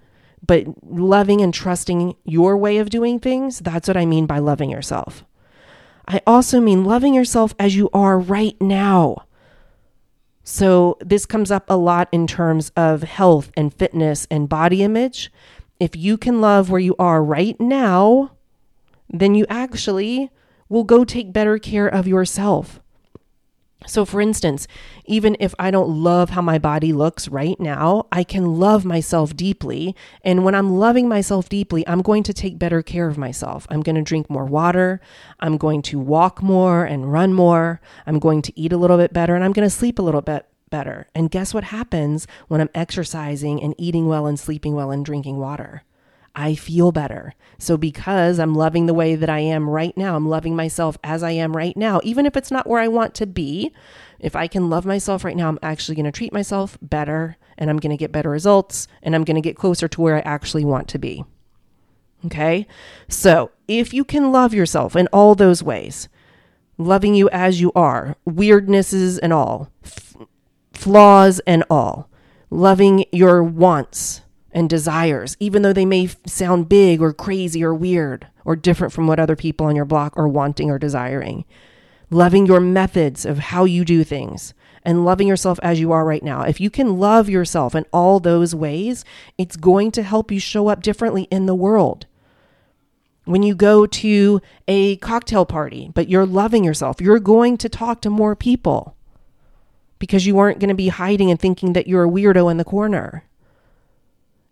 but 0.46 0.66
loving 0.84 1.40
and 1.40 1.52
trusting 1.52 2.14
your 2.24 2.56
way 2.56 2.78
of 2.78 2.90
doing 2.90 3.18
things, 3.18 3.60
that's 3.60 3.88
what 3.88 3.96
I 3.96 4.04
mean 4.04 4.26
by 4.26 4.38
loving 4.38 4.70
yourself. 4.70 5.24
I 6.06 6.20
also 6.26 6.60
mean 6.60 6.84
loving 6.84 7.14
yourself 7.14 7.54
as 7.58 7.76
you 7.76 7.88
are 7.92 8.18
right 8.18 8.60
now. 8.60 9.24
So, 10.44 10.96
this 11.00 11.26
comes 11.26 11.50
up 11.50 11.64
a 11.68 11.74
lot 11.74 12.08
in 12.10 12.26
terms 12.26 12.70
of 12.74 13.02
health 13.02 13.50
and 13.54 13.74
fitness 13.74 14.26
and 14.30 14.48
body 14.48 14.82
image. 14.82 15.30
If 15.78 15.94
you 15.94 16.16
can 16.16 16.40
love 16.40 16.70
where 16.70 16.80
you 16.80 16.96
are 16.98 17.22
right 17.22 17.60
now, 17.60 18.30
then 19.08 19.34
you 19.34 19.46
actually 19.48 20.30
will 20.68 20.84
go 20.84 21.04
take 21.04 21.32
better 21.32 21.58
care 21.58 21.88
of 21.88 22.06
yourself. 22.06 22.80
So, 23.86 24.04
for 24.04 24.20
instance, 24.20 24.66
even 25.04 25.36
if 25.38 25.54
I 25.58 25.70
don't 25.70 25.88
love 25.88 26.30
how 26.30 26.42
my 26.42 26.58
body 26.58 26.92
looks 26.92 27.28
right 27.28 27.58
now, 27.60 28.06
I 28.10 28.24
can 28.24 28.58
love 28.58 28.84
myself 28.84 29.36
deeply. 29.36 29.94
And 30.24 30.44
when 30.44 30.54
I'm 30.56 30.76
loving 30.76 31.08
myself 31.08 31.48
deeply, 31.48 31.86
I'm 31.86 32.02
going 32.02 32.24
to 32.24 32.32
take 32.32 32.58
better 32.58 32.82
care 32.82 33.06
of 33.06 33.16
myself. 33.16 33.66
I'm 33.70 33.82
going 33.82 33.94
to 33.94 34.02
drink 34.02 34.28
more 34.28 34.44
water. 34.44 35.00
I'm 35.38 35.56
going 35.56 35.82
to 35.82 36.00
walk 36.00 36.42
more 36.42 36.84
and 36.84 37.12
run 37.12 37.32
more. 37.32 37.80
I'm 38.04 38.18
going 38.18 38.42
to 38.42 38.60
eat 38.60 38.72
a 38.72 38.76
little 38.76 38.96
bit 38.96 39.12
better 39.12 39.36
and 39.36 39.44
I'm 39.44 39.52
going 39.52 39.66
to 39.66 39.74
sleep 39.74 39.98
a 40.00 40.02
little 40.02 40.22
bit 40.22 40.46
better. 40.70 41.06
And 41.14 41.30
guess 41.30 41.54
what 41.54 41.64
happens 41.64 42.26
when 42.48 42.60
I'm 42.60 42.70
exercising 42.74 43.62
and 43.62 43.74
eating 43.78 44.08
well 44.08 44.26
and 44.26 44.38
sleeping 44.38 44.74
well 44.74 44.90
and 44.90 45.04
drinking 45.04 45.38
water? 45.38 45.84
I 46.34 46.54
feel 46.54 46.92
better. 46.92 47.34
So, 47.58 47.76
because 47.76 48.38
I'm 48.38 48.54
loving 48.54 48.86
the 48.86 48.94
way 48.94 49.16
that 49.16 49.28
I 49.28 49.40
am 49.40 49.68
right 49.68 49.96
now, 49.96 50.14
I'm 50.14 50.28
loving 50.28 50.54
myself 50.54 50.96
as 51.02 51.22
I 51.22 51.32
am 51.32 51.56
right 51.56 51.76
now, 51.76 52.00
even 52.04 52.26
if 52.26 52.36
it's 52.36 52.50
not 52.50 52.66
where 52.66 52.80
I 52.80 52.88
want 52.88 53.14
to 53.16 53.26
be. 53.26 53.72
If 54.20 54.36
I 54.36 54.46
can 54.46 54.70
love 54.70 54.86
myself 54.86 55.24
right 55.24 55.36
now, 55.36 55.48
I'm 55.48 55.58
actually 55.62 55.96
going 55.96 56.04
to 56.04 56.12
treat 56.12 56.32
myself 56.32 56.78
better 56.80 57.36
and 57.56 57.70
I'm 57.70 57.78
going 57.78 57.90
to 57.90 57.96
get 57.96 58.12
better 58.12 58.30
results 58.30 58.86
and 59.02 59.14
I'm 59.14 59.24
going 59.24 59.36
to 59.36 59.40
get 59.40 59.56
closer 59.56 59.88
to 59.88 60.00
where 60.00 60.16
I 60.16 60.20
actually 60.20 60.64
want 60.64 60.88
to 60.88 60.98
be. 60.98 61.24
Okay. 62.26 62.66
So, 63.08 63.50
if 63.66 63.92
you 63.92 64.04
can 64.04 64.32
love 64.32 64.54
yourself 64.54 64.96
in 64.96 65.08
all 65.12 65.34
those 65.34 65.62
ways, 65.62 66.08
loving 66.76 67.14
you 67.14 67.28
as 67.30 67.60
you 67.60 67.72
are, 67.74 68.16
weirdnesses 68.28 69.18
and 69.22 69.32
all, 69.32 69.70
f- 69.84 70.16
flaws 70.72 71.40
and 71.46 71.64
all, 71.68 72.08
loving 72.50 73.04
your 73.12 73.42
wants 73.42 74.22
and 74.52 74.68
desires, 74.70 75.36
even 75.40 75.62
though 75.62 75.72
they 75.72 75.84
may 75.84 76.08
sound 76.26 76.68
big 76.68 77.00
or 77.00 77.12
crazy 77.12 77.62
or 77.62 77.74
weird 77.74 78.26
or 78.44 78.56
different 78.56 78.92
from 78.92 79.06
what 79.06 79.20
other 79.20 79.36
people 79.36 79.66
on 79.66 79.76
your 79.76 79.84
block 79.84 80.16
are 80.16 80.28
wanting 80.28 80.70
or 80.70 80.78
desiring. 80.78 81.44
Loving 82.10 82.46
your 82.46 82.60
methods 82.60 83.26
of 83.26 83.38
how 83.38 83.64
you 83.64 83.84
do 83.84 84.02
things 84.02 84.54
and 84.82 85.04
loving 85.04 85.28
yourself 85.28 85.58
as 85.62 85.78
you 85.78 85.92
are 85.92 86.04
right 86.04 86.22
now. 86.22 86.42
If 86.42 86.60
you 86.60 86.70
can 86.70 86.96
love 86.96 87.28
yourself 87.28 87.74
in 87.74 87.84
all 87.92 88.20
those 88.20 88.54
ways, 88.54 89.04
it's 89.36 89.56
going 89.56 89.90
to 89.92 90.02
help 90.02 90.30
you 90.30 90.40
show 90.40 90.68
up 90.68 90.82
differently 90.82 91.24
in 91.24 91.44
the 91.44 91.54
world. 91.54 92.06
When 93.26 93.42
you 93.42 93.54
go 93.54 93.84
to 93.84 94.40
a 94.66 94.96
cocktail 94.96 95.44
party, 95.44 95.90
but 95.92 96.08
you're 96.08 96.24
loving 96.24 96.64
yourself, 96.64 97.02
you're 97.02 97.18
going 97.18 97.58
to 97.58 97.68
talk 97.68 98.00
to 98.00 98.08
more 98.08 98.34
people 98.34 98.96
because 99.98 100.26
you 100.26 100.38
aren't 100.38 100.60
going 100.60 100.68
to 100.68 100.74
be 100.74 100.88
hiding 100.88 101.30
and 101.30 101.38
thinking 101.38 101.74
that 101.74 101.86
you're 101.86 102.04
a 102.04 102.10
weirdo 102.10 102.50
in 102.50 102.56
the 102.56 102.64
corner. 102.64 103.24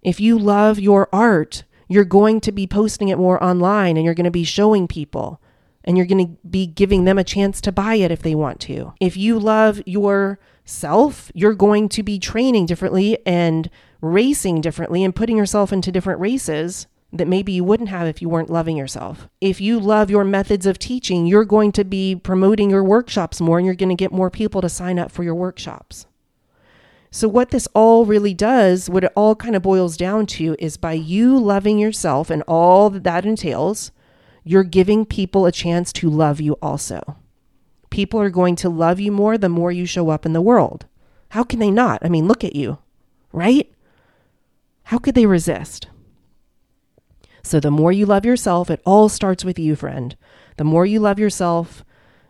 If 0.07 0.21
you 0.21 0.39
love 0.39 0.79
your 0.79 1.09
art, 1.13 1.65
you're 1.89 2.05
going 2.05 2.41
to 2.43 2.53
be 2.53 2.69
posting 2.69 3.09
it 3.09 3.19
more 3.19 3.43
online 3.43 3.97
and 3.97 4.05
you're 4.05 4.15
going 4.15 4.23
to 4.23 4.31
be 4.31 4.45
showing 4.45 4.87
people 4.87 5.43
and 5.83 5.97
you're 5.97 6.07
going 6.07 6.25
to 6.25 6.49
be 6.49 6.65
giving 6.65 7.05
them 7.05 7.19
a 7.19 7.25
chance 7.25 7.61
to 7.63 7.73
buy 7.73 7.97
it 7.97 8.13
if 8.13 8.23
they 8.23 8.37
want 8.37 8.61
to. 8.61 8.95
If 9.01 9.17
you 9.17 9.37
love 9.37 9.83
yourself, 9.85 11.33
you're 11.35 11.55
going 11.55 11.89
to 11.89 12.05
be 12.05 12.21
training 12.21 12.67
differently 12.67 13.19
and 13.27 13.69
racing 14.01 14.61
differently 14.61 15.03
and 15.03 15.13
putting 15.13 15.37
yourself 15.37 15.73
into 15.73 15.91
different 15.91 16.21
races 16.21 16.87
that 17.13 17.27
maybe 17.27 17.51
you 17.51 17.65
wouldn't 17.65 17.89
have 17.89 18.07
if 18.07 18.23
you 18.23 18.29
weren't 18.29 18.51
loving 18.51 18.77
yourself. 18.77 19.29
If 19.41 19.61
you 19.61 19.81
love 19.81 20.09
your 20.09 20.23
methods 20.23 20.67
of 20.67 20.79
teaching, 20.79 21.27
you're 21.27 21.45
going 21.45 21.73
to 21.73 21.85
be 21.85 22.15
promoting 22.15 22.71
your 22.71 22.85
workshops 22.85 23.41
more 23.41 23.59
and 23.59 23.67
you're 23.67 23.75
going 23.75 23.89
to 23.89 23.97
get 23.97 24.13
more 24.13 24.31
people 24.31 24.61
to 24.61 24.69
sign 24.69 25.01
up 25.01 25.11
for 25.11 25.25
your 25.25 25.35
workshops. 25.35 26.07
So, 27.17 27.29
what 27.29 27.51
this 27.51 27.67
all 27.73 28.05
really 28.05 28.35
does, 28.35 28.91
what 28.91 29.05
it 29.05 29.13
all 29.17 29.35
kind 29.35 29.57
of 29.57 29.63
boils 29.63 29.97
down 29.97 30.27
to, 30.37 30.55
is 30.59 30.77
by 30.77 30.93
you 30.93 31.39
loving 31.39 31.79
yourself 31.79 32.29
and 32.29 32.43
all 32.47 32.91
that 32.91 33.05
that 33.05 33.25
entails, 33.25 33.91
you're 34.45 34.63
giving 34.63 35.07
people 35.07 35.47
a 35.47 35.51
chance 35.51 35.95
to 35.95 36.11
love 36.11 36.43
you 36.43 36.59
also. 36.61 37.17
People 37.89 38.21
are 38.21 38.29
going 38.29 38.55
to 38.57 38.69
love 38.69 39.01
you 39.01 39.11
more 39.13 39.39
the 39.39 39.49
more 39.49 39.73
you 39.73 39.87
show 39.87 40.11
up 40.11 40.27
in 40.27 40.35
the 40.35 40.43
world. 40.43 40.85
How 41.31 41.43
can 41.43 41.59
they 41.59 41.71
not? 41.71 42.05
I 42.05 42.11
mean, 42.11 42.29
look 42.29 42.45
at 42.45 42.55
you, 42.55 42.81
right? 43.33 43.73
How 44.83 44.99
could 44.99 45.15
they 45.15 45.25
resist? 45.25 45.87
So, 47.43 47.61
the 47.61 47.71
more 47.71 47.93
you 47.93 48.05
love 48.05 48.27
yourself, 48.27 48.69
it 48.69 48.83
all 48.85 49.09
starts 49.09 49.43
with 49.43 49.59
you, 49.59 49.75
friend. 49.75 50.15
The 50.59 50.65
more 50.65 50.85
you 50.85 51.01
love 51.01 51.19
yourself 51.19 51.83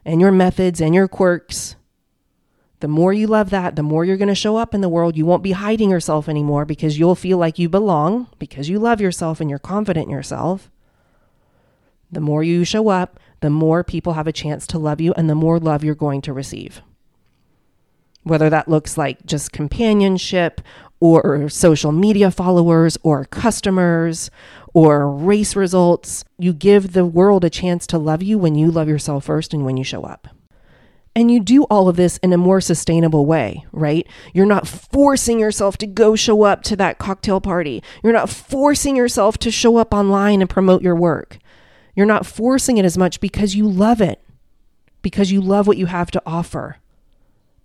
and 0.04 0.20
your 0.20 0.30
methods 0.30 0.80
and 0.80 0.94
your 0.94 1.08
quirks, 1.08 1.74
the 2.80 2.88
more 2.88 3.12
you 3.12 3.26
love 3.26 3.50
that, 3.50 3.74
the 3.74 3.82
more 3.82 4.04
you're 4.04 4.18
going 4.18 4.28
to 4.28 4.34
show 4.34 4.56
up 4.56 4.74
in 4.74 4.82
the 4.82 4.88
world. 4.88 5.16
You 5.16 5.24
won't 5.24 5.42
be 5.42 5.52
hiding 5.52 5.90
yourself 5.90 6.28
anymore 6.28 6.64
because 6.64 6.98
you'll 6.98 7.14
feel 7.14 7.38
like 7.38 7.58
you 7.58 7.68
belong 7.68 8.28
because 8.38 8.68
you 8.68 8.78
love 8.78 9.00
yourself 9.00 9.40
and 9.40 9.48
you're 9.48 9.58
confident 9.58 10.06
in 10.06 10.10
yourself. 10.10 10.70
The 12.12 12.20
more 12.20 12.42
you 12.42 12.64
show 12.64 12.88
up, 12.88 13.18
the 13.40 13.50
more 13.50 13.82
people 13.82 14.12
have 14.12 14.26
a 14.26 14.32
chance 14.32 14.66
to 14.68 14.78
love 14.78 15.00
you 15.00 15.12
and 15.14 15.28
the 15.28 15.34
more 15.34 15.58
love 15.58 15.84
you're 15.84 15.94
going 15.94 16.20
to 16.22 16.32
receive. 16.32 16.82
Whether 18.24 18.50
that 18.50 18.68
looks 18.68 18.98
like 18.98 19.24
just 19.24 19.52
companionship 19.52 20.60
or 21.00 21.48
social 21.48 21.92
media 21.92 22.30
followers 22.30 22.98
or 23.02 23.24
customers 23.24 24.30
or 24.74 25.10
race 25.10 25.56
results, 25.56 26.24
you 26.38 26.52
give 26.52 26.92
the 26.92 27.06
world 27.06 27.44
a 27.44 27.50
chance 27.50 27.86
to 27.86 27.98
love 27.98 28.22
you 28.22 28.36
when 28.36 28.54
you 28.54 28.70
love 28.70 28.88
yourself 28.88 29.24
first 29.24 29.54
and 29.54 29.64
when 29.64 29.76
you 29.76 29.84
show 29.84 30.02
up. 30.02 30.28
And 31.16 31.30
you 31.30 31.40
do 31.40 31.62
all 31.64 31.88
of 31.88 31.96
this 31.96 32.18
in 32.18 32.34
a 32.34 32.36
more 32.36 32.60
sustainable 32.60 33.24
way, 33.24 33.64
right? 33.72 34.06
You're 34.34 34.44
not 34.44 34.68
forcing 34.68 35.40
yourself 35.40 35.78
to 35.78 35.86
go 35.86 36.14
show 36.14 36.42
up 36.42 36.62
to 36.64 36.76
that 36.76 36.98
cocktail 36.98 37.40
party. 37.40 37.82
You're 38.04 38.12
not 38.12 38.28
forcing 38.28 38.96
yourself 38.96 39.38
to 39.38 39.50
show 39.50 39.78
up 39.78 39.94
online 39.94 40.42
and 40.42 40.50
promote 40.50 40.82
your 40.82 40.94
work. 40.94 41.38
You're 41.94 42.04
not 42.04 42.26
forcing 42.26 42.76
it 42.76 42.84
as 42.84 42.98
much 42.98 43.18
because 43.18 43.54
you 43.54 43.66
love 43.66 44.02
it, 44.02 44.22
because 45.00 45.30
you 45.32 45.40
love 45.40 45.66
what 45.66 45.78
you 45.78 45.86
have 45.86 46.10
to 46.10 46.22
offer. 46.26 46.76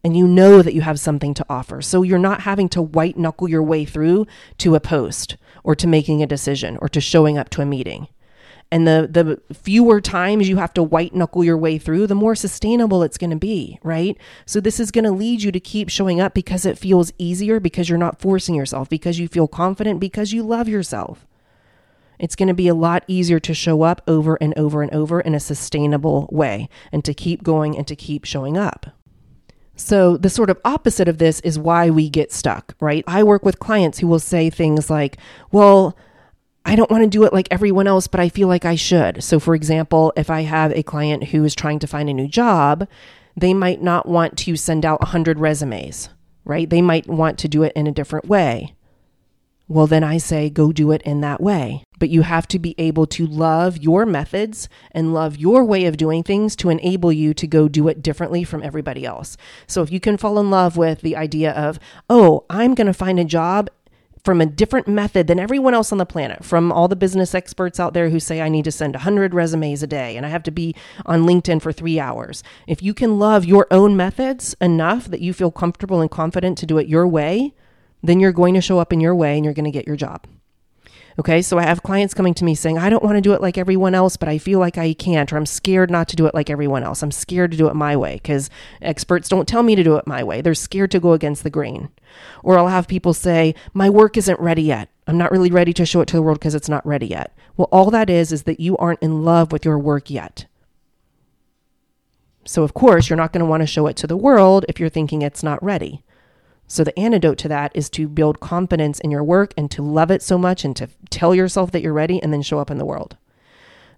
And 0.01 0.15
you 0.15 0.29
know 0.29 0.61
that 0.61 0.73
you 0.73 0.81
have 0.81 0.99
something 0.99 1.33
to 1.33 1.45
offer. 1.49 1.81
So 1.81 2.03
you're 2.03 2.17
not 2.17 2.41
having 2.41 2.69
to 2.69 2.81
white 2.81 3.17
knuckle 3.17 3.49
your 3.49 3.61
way 3.61 3.83
through 3.83 4.27
to 4.59 4.75
a 4.75 4.79
post 4.79 5.35
or 5.65 5.75
to 5.75 5.87
making 5.87 6.23
a 6.23 6.25
decision 6.25 6.77
or 6.81 6.87
to 6.87 7.01
showing 7.01 7.37
up 7.37 7.49
to 7.49 7.61
a 7.61 7.65
meeting 7.65 8.07
and 8.71 8.87
the 8.87 9.07
the 9.11 9.53
fewer 9.53 9.99
times 9.99 10.47
you 10.47 10.57
have 10.57 10.73
to 10.73 10.81
white 10.83 11.13
knuckle 11.13 11.43
your 11.43 11.57
way 11.57 11.77
through 11.77 12.07
the 12.07 12.15
more 12.15 12.35
sustainable 12.35 13.03
it's 13.03 13.17
going 13.17 13.29
to 13.29 13.35
be 13.35 13.79
right? 13.83 14.17
So 14.45 14.59
this 14.59 14.79
is 14.79 14.91
going 14.91 15.03
to 15.03 15.11
lead 15.11 15.43
you 15.43 15.51
to 15.51 15.59
keep 15.59 15.89
showing 15.89 16.19
up 16.21 16.33
because 16.33 16.65
it 16.65 16.77
feels 16.77 17.11
easier 17.17 17.59
because 17.59 17.89
you're 17.89 17.97
not 17.97 18.21
forcing 18.21 18.55
yourself 18.55 18.89
because 18.89 19.19
you 19.19 19.27
feel 19.27 19.47
confident 19.47 19.99
because 19.99 20.33
you 20.33 20.43
love 20.43 20.67
yourself. 20.67 21.27
It's 22.19 22.35
going 22.35 22.49
to 22.49 22.53
be 22.53 22.67
a 22.67 22.75
lot 22.75 23.03
easier 23.07 23.39
to 23.39 23.53
show 23.53 23.81
up 23.81 24.01
over 24.07 24.35
and 24.35 24.57
over 24.57 24.83
and 24.83 24.93
over 24.93 25.19
in 25.19 25.33
a 25.33 25.39
sustainable 25.39 26.29
way 26.31 26.69
and 26.91 27.03
to 27.03 27.15
keep 27.15 27.43
going 27.43 27.75
and 27.75 27.87
to 27.87 27.95
keep 27.95 28.25
showing 28.25 28.57
up. 28.57 28.85
So, 29.75 30.17
the 30.17 30.29
sort 30.29 30.51
of 30.51 30.59
opposite 30.63 31.07
of 31.07 31.17
this 31.17 31.39
is 31.39 31.57
why 31.57 31.89
we 31.89 32.07
get 32.07 32.31
stuck, 32.31 32.75
right? 32.79 33.03
I 33.07 33.23
work 33.23 33.43
with 33.43 33.57
clients 33.57 33.97
who 33.97 34.07
will 34.07 34.19
say 34.19 34.51
things 34.51 34.91
like, 34.91 35.17
Well, 35.51 35.97
I 36.65 36.75
don't 36.75 36.91
want 36.91 37.03
to 37.03 37.09
do 37.09 37.23
it 37.23 37.33
like 37.33 37.47
everyone 37.49 37.87
else, 37.87 38.07
but 38.07 38.19
I 38.19 38.29
feel 38.29 38.47
like 38.47 38.65
I 38.65 38.75
should. 38.75 39.23
So, 39.23 39.39
for 39.39 39.55
example, 39.55 40.13
if 40.15 40.29
I 40.29 40.41
have 40.41 40.71
a 40.71 40.83
client 40.83 41.25
who 41.25 41.43
is 41.43 41.55
trying 41.55 41.79
to 41.79 41.87
find 41.87 42.09
a 42.09 42.13
new 42.13 42.27
job, 42.27 42.87
they 43.35 43.53
might 43.53 43.81
not 43.81 44.07
want 44.07 44.37
to 44.39 44.55
send 44.55 44.85
out 44.85 45.01
100 45.01 45.39
resumes, 45.39 46.09
right? 46.45 46.69
They 46.69 46.81
might 46.81 47.07
want 47.07 47.39
to 47.39 47.47
do 47.47 47.63
it 47.63 47.73
in 47.75 47.87
a 47.87 47.91
different 47.91 48.27
way. 48.27 48.75
Well, 49.67 49.87
then 49.87 50.03
I 50.03 50.17
say, 50.17 50.49
go 50.49 50.73
do 50.73 50.91
it 50.91 51.01
in 51.03 51.21
that 51.21 51.41
way. 51.41 51.85
But 51.97 52.09
you 52.09 52.23
have 52.23 52.45
to 52.49 52.59
be 52.59 52.75
able 52.77 53.07
to 53.07 53.25
love 53.25 53.77
your 53.77 54.05
methods 54.05 54.67
and 54.91 55.13
love 55.13 55.37
your 55.37 55.63
way 55.63 55.85
of 55.85 55.95
doing 55.95 56.23
things 56.23 56.57
to 56.57 56.69
enable 56.69 57.13
you 57.13 57.33
to 57.35 57.47
go 57.47 57.69
do 57.69 57.87
it 57.87 58.01
differently 58.01 58.43
from 58.43 58.63
everybody 58.63 59.05
else. 59.05 59.37
So 59.67 59.81
if 59.81 59.89
you 59.89 60.01
can 60.01 60.17
fall 60.17 60.39
in 60.39 60.49
love 60.49 60.75
with 60.75 60.99
the 61.01 61.15
idea 61.15 61.53
of, 61.53 61.79
oh, 62.09 62.43
I'm 62.49 62.73
going 62.75 62.87
to 62.87 62.93
find 62.93 63.17
a 63.17 63.23
job 63.23 63.69
from 64.23 64.41
a 64.41 64.45
different 64.45 64.87
method 64.87 65.27
than 65.27 65.39
everyone 65.39 65.73
else 65.73 65.91
on 65.91 65.97
the 65.97 66.05
planet, 66.05 66.43
from 66.43 66.71
all 66.71 66.87
the 66.87 66.95
business 66.95 67.33
experts 67.33 67.79
out 67.79 67.93
there 67.93 68.09
who 68.09 68.19
say 68.19 68.41
I 68.41 68.49
need 68.49 68.65
to 68.65 68.71
send 68.71 68.93
100 68.95 69.33
resumes 69.33 69.81
a 69.81 69.87
day 69.87 70.15
and 70.15 70.25
I 70.25 70.29
have 70.29 70.43
to 70.43 70.51
be 70.51 70.75
on 71.05 71.23
LinkedIn 71.23 71.61
for 71.61 71.71
three 71.71 71.99
hours. 71.99 72.43
If 72.67 72.83
you 72.83 72.93
can 72.93 73.19
love 73.19 73.45
your 73.45 73.67
own 73.71 73.95
methods 73.97 74.55
enough 74.61 75.05
that 75.05 75.21
you 75.21 75.33
feel 75.33 75.51
comfortable 75.51 76.01
and 76.01 76.11
confident 76.11 76.57
to 76.59 76.65
do 76.65 76.77
it 76.77 76.87
your 76.87 77.07
way, 77.07 77.53
then 78.03 78.19
you're 78.19 78.31
going 78.31 78.53
to 78.53 78.61
show 78.61 78.79
up 78.79 78.93
in 78.93 78.99
your 78.99 79.15
way 79.15 79.35
and 79.35 79.45
you're 79.45 79.53
going 79.53 79.65
to 79.65 79.71
get 79.71 79.87
your 79.87 79.95
job. 79.95 80.27
Okay, 81.19 81.41
so 81.41 81.57
I 81.57 81.63
have 81.63 81.83
clients 81.83 82.13
coming 82.13 82.33
to 82.35 82.45
me 82.45 82.55
saying, 82.55 82.77
I 82.77 82.89
don't 82.89 83.03
want 83.03 83.17
to 83.17 83.21
do 83.21 83.33
it 83.33 83.41
like 83.41 83.57
everyone 83.57 83.93
else, 83.93 84.15
but 84.15 84.29
I 84.29 84.37
feel 84.37 84.59
like 84.59 84.77
I 84.77 84.93
can't, 84.93 85.31
or 85.31 85.37
I'm 85.37 85.45
scared 85.45 85.91
not 85.91 86.07
to 86.09 86.15
do 86.15 86.25
it 86.25 86.33
like 86.33 86.49
everyone 86.49 86.83
else. 86.83 87.03
I'm 87.03 87.11
scared 87.11 87.51
to 87.51 87.57
do 87.57 87.67
it 87.67 87.75
my 87.75 87.97
way 87.97 88.15
because 88.15 88.49
experts 88.81 89.27
don't 89.27 89.47
tell 89.47 89.63
me 89.63 89.75
to 89.75 89.83
do 89.83 89.97
it 89.97 90.07
my 90.07 90.23
way. 90.23 90.41
They're 90.41 90.53
scared 90.53 90.91
to 90.91 90.99
go 90.99 91.13
against 91.13 91.43
the 91.43 91.49
grain. 91.49 91.89
Or 92.43 92.57
I'll 92.57 92.69
have 92.69 92.87
people 92.87 93.13
say, 93.13 93.55
My 93.73 93.89
work 93.89 94.15
isn't 94.17 94.39
ready 94.39 94.63
yet. 94.63 94.89
I'm 95.07 95.17
not 95.17 95.31
really 95.31 95.51
ready 95.51 95.73
to 95.73 95.85
show 95.85 96.01
it 96.01 96.07
to 96.09 96.15
the 96.15 96.21
world 96.21 96.39
because 96.39 96.55
it's 96.55 96.69
not 96.69 96.85
ready 96.85 97.07
yet. 97.07 97.35
Well, 97.57 97.67
all 97.71 97.91
that 97.91 98.09
is, 98.09 98.31
is 98.31 98.43
that 98.43 98.59
you 98.59 98.77
aren't 98.77 99.01
in 99.01 99.23
love 99.25 99.51
with 99.51 99.65
your 99.65 99.77
work 99.77 100.09
yet. 100.09 100.45
So, 102.45 102.63
of 102.63 102.73
course, 102.73 103.09
you're 103.09 103.17
not 103.17 103.33
going 103.33 103.43
to 103.43 103.49
want 103.49 103.61
to 103.61 103.67
show 103.67 103.87
it 103.87 103.95
to 103.97 104.07
the 104.07 104.17
world 104.17 104.65
if 104.67 104.79
you're 104.79 104.89
thinking 104.89 105.21
it's 105.21 105.43
not 105.43 105.61
ready. 105.63 106.03
So, 106.71 106.85
the 106.85 106.97
antidote 106.97 107.37
to 107.39 107.49
that 107.49 107.73
is 107.75 107.89
to 107.89 108.07
build 108.07 108.39
confidence 108.39 109.01
in 109.01 109.11
your 109.11 109.25
work 109.25 109.53
and 109.57 109.69
to 109.71 109.81
love 109.81 110.09
it 110.09 110.21
so 110.21 110.37
much 110.37 110.63
and 110.63 110.73
to 110.77 110.87
tell 111.09 111.35
yourself 111.35 111.71
that 111.71 111.81
you're 111.81 111.91
ready 111.91 112.23
and 112.23 112.31
then 112.31 112.41
show 112.41 112.59
up 112.59 112.71
in 112.71 112.77
the 112.77 112.85
world. 112.85 113.17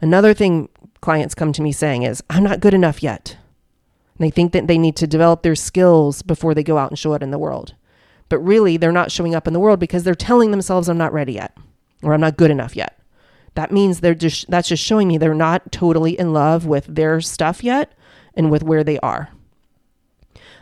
Another 0.02 0.34
thing 0.34 0.70
clients 1.00 1.36
come 1.36 1.54
to 1.54 1.62
me 1.62 1.72
saying 1.72 2.02
is, 2.02 2.24
I'm 2.32 2.44
not 2.44 2.62
good 2.62 2.74
enough 2.74 3.04
yet. 3.04 3.38
And 4.18 4.26
they 4.26 4.32
think 4.32 4.54
that 4.54 4.66
they 4.66 4.80
need 4.80 4.96
to 4.96 5.06
develop 5.06 5.44
their 5.44 5.54
skills 5.54 6.24
before 6.24 6.56
they 6.56 6.64
go 6.64 6.80
out 6.80 6.90
and 6.90 6.98
show 6.98 7.14
it 7.14 7.22
in 7.22 7.30
the 7.30 7.38
world. 7.38 7.76
But 8.28 8.40
really, 8.40 8.78
they're 8.78 8.92
not 8.92 9.12
showing 9.12 9.36
up 9.36 9.46
in 9.46 9.54
the 9.54 9.60
world 9.60 9.80
because 9.80 10.04
they're 10.04 10.16
telling 10.16 10.50
themselves, 10.50 10.90
I'm 10.90 10.98
not 10.98 11.14
ready 11.14 11.34
yet 11.34 11.56
or 12.02 12.16
I'm 12.16 12.22
not 12.22 12.38
good 12.38 12.50
enough 12.50 12.76
yet. 12.76 13.00
That 13.54 13.72
means 13.72 14.00
they're 14.00 14.16
just, 14.16 14.50
that's 14.50 14.70
just 14.70 14.84
showing 14.84 15.08
me 15.08 15.20
they're 15.20 15.36
not 15.36 15.72
totally 15.72 16.18
in 16.18 16.34
love 16.34 16.66
with 16.66 16.88
their 16.88 17.22
stuff 17.22 17.64
yet 17.64 17.94
and 18.34 18.50
with 18.50 18.64
where 18.64 18.84
they 18.84 18.98
are. 19.02 19.30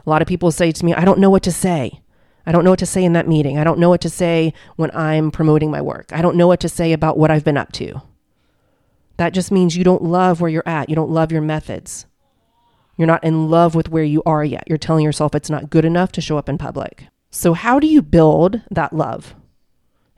A 0.06 0.10
lot 0.10 0.22
of 0.22 0.28
people 0.28 0.52
say 0.52 0.72
to 0.72 0.86
me, 0.86 0.94
I 0.94 1.06
don't 1.06 1.20
know 1.20 1.30
what 1.30 1.44
to 1.44 1.52
say. 1.52 2.02
I 2.46 2.52
don't 2.52 2.64
know 2.64 2.72
what 2.72 2.80
to 2.80 2.86
say 2.86 3.04
in 3.04 3.14
that 3.14 3.28
meeting. 3.28 3.58
I 3.58 3.64
don't 3.64 3.80
know 3.80 3.90
what 3.90 4.02
to 4.02 4.10
say 4.10 4.54
when 4.76 4.90
I'm 4.96 5.32
promoting 5.32 5.70
my 5.70 5.82
work. 5.82 6.12
I 6.12 6.22
don't 6.22 6.36
know 6.36 6.48
what 6.48 6.60
to 6.62 6.70
say 6.70 6.92
about 6.92 7.18
what 7.18 7.30
I've 7.30 7.44
been 7.44 7.58
up 7.58 7.72
to. 7.74 8.02
That 9.18 9.34
just 9.34 9.52
means 9.52 9.78
you 9.78 9.84
don't 9.84 10.04
love 10.04 10.42
where 10.42 10.50
you're 10.50 10.68
at. 10.68 10.90
You 10.90 10.96
don't 10.96 11.12
love 11.12 11.32
your 11.32 11.42
methods. 11.42 12.08
You're 12.98 13.08
not 13.08 13.24
in 13.24 13.50
love 13.50 13.76
with 13.76 13.90
where 13.90 14.04
you 14.04 14.24
are 14.26 14.44
yet. 14.44 14.64
You're 14.68 14.78
telling 14.78 15.06
yourself 15.06 15.36
it's 15.36 15.50
not 15.50 15.70
good 15.70 15.86
enough 15.86 16.12
to 16.14 16.22
show 16.22 16.38
up 16.38 16.50
in 16.50 16.58
public. 16.58 17.06
So, 17.30 17.54
how 17.54 17.80
do 17.80 17.88
you 17.88 18.02
build 18.02 18.62
that 18.72 18.94
love? 18.94 19.36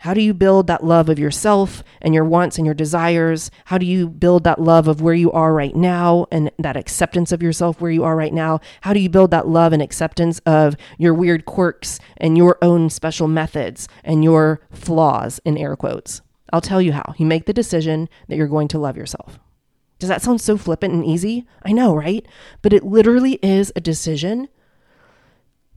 How 0.04 0.14
do 0.14 0.20
you 0.20 0.34
build 0.34 0.68
that 0.68 0.84
love 0.84 1.08
of 1.08 1.18
yourself 1.18 1.82
and 2.02 2.14
your 2.14 2.26
wants 2.26 2.58
and 2.58 2.66
your 2.66 2.76
desires? 2.76 3.50
How 3.64 3.78
do 3.78 3.86
you 3.86 4.10
build 4.10 4.44
that 4.44 4.60
love 4.60 4.90
of 4.90 5.02
where 5.02 5.14
you 5.14 5.32
are 5.32 5.54
right 5.54 5.74
now 5.74 6.26
and 6.30 6.52
that 6.60 6.76
acceptance 6.76 7.32
of 7.32 7.42
yourself 7.42 7.80
where 7.80 7.90
you 7.90 8.04
are 8.04 8.14
right 8.14 8.34
now? 8.34 8.60
How 8.82 8.92
do 8.92 9.00
you 9.00 9.08
build 9.08 9.32
that 9.32 9.48
love 9.48 9.72
and 9.72 9.82
acceptance 9.82 10.40
of 10.40 10.76
your 10.98 11.14
weird 11.14 11.46
quirks 11.46 12.02
and 12.18 12.38
your 12.38 12.58
own 12.62 12.90
special 12.90 13.30
methods 13.30 13.88
and 14.04 14.26
your 14.26 14.60
flaws 14.72 15.40
in 15.46 15.58
air 15.58 15.78
quotes? 15.78 16.22
I'll 16.52 16.60
tell 16.60 16.82
you 16.82 16.92
how. 16.92 17.14
You 17.16 17.26
make 17.26 17.46
the 17.46 17.54
decision 17.54 18.10
that 18.28 18.36
you're 18.36 18.48
going 18.48 18.68
to 18.68 18.80
love 18.80 18.98
yourself. 18.98 19.40
Does 20.00 20.10
that 20.10 20.22
sound 20.22 20.42
so 20.42 20.58
flippant 20.58 20.94
and 20.94 21.06
easy? 21.06 21.46
I 21.64 21.72
know, 21.72 21.96
right? 21.96 22.26
But 22.62 22.74
it 22.74 22.84
literally 22.84 23.40
is 23.42 23.72
a 23.74 23.80
decision 23.80 24.50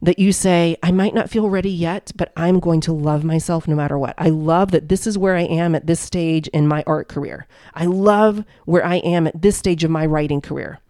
that 0.03 0.19
you 0.19 0.33
say, 0.33 0.77
I 0.83 0.93
might 0.93 1.15
not 1.15 1.31
feel 1.31 1.49
ready 1.49 1.71
yet, 1.71 2.13
but 2.17 2.33
I'm 2.37 2.61
going 2.61 2.81
to 2.83 2.93
love 2.93 3.25
myself 3.25 3.67
no 3.67 3.75
matter 3.75 3.99
what. 3.99 4.15
I 4.19 4.29
love 4.29 4.71
that 4.73 4.89
this 4.89 5.07
is 5.07 5.17
where 5.17 5.37
I 5.37 5.43
am 5.43 5.75
at 5.75 5.87
this 5.87 6.01
stage 6.01 6.49
in 6.49 6.69
my 6.69 6.85
art 6.87 7.09
career. 7.09 7.47
I 7.75 7.87
love 7.87 8.45
where 8.67 8.85
I 8.85 8.97
am 8.97 9.27
at 9.27 9.41
this 9.41 9.57
stage 9.57 9.85
of 9.85 9.91
my 9.91 10.05
writing 10.05 10.41
career. 10.41 10.81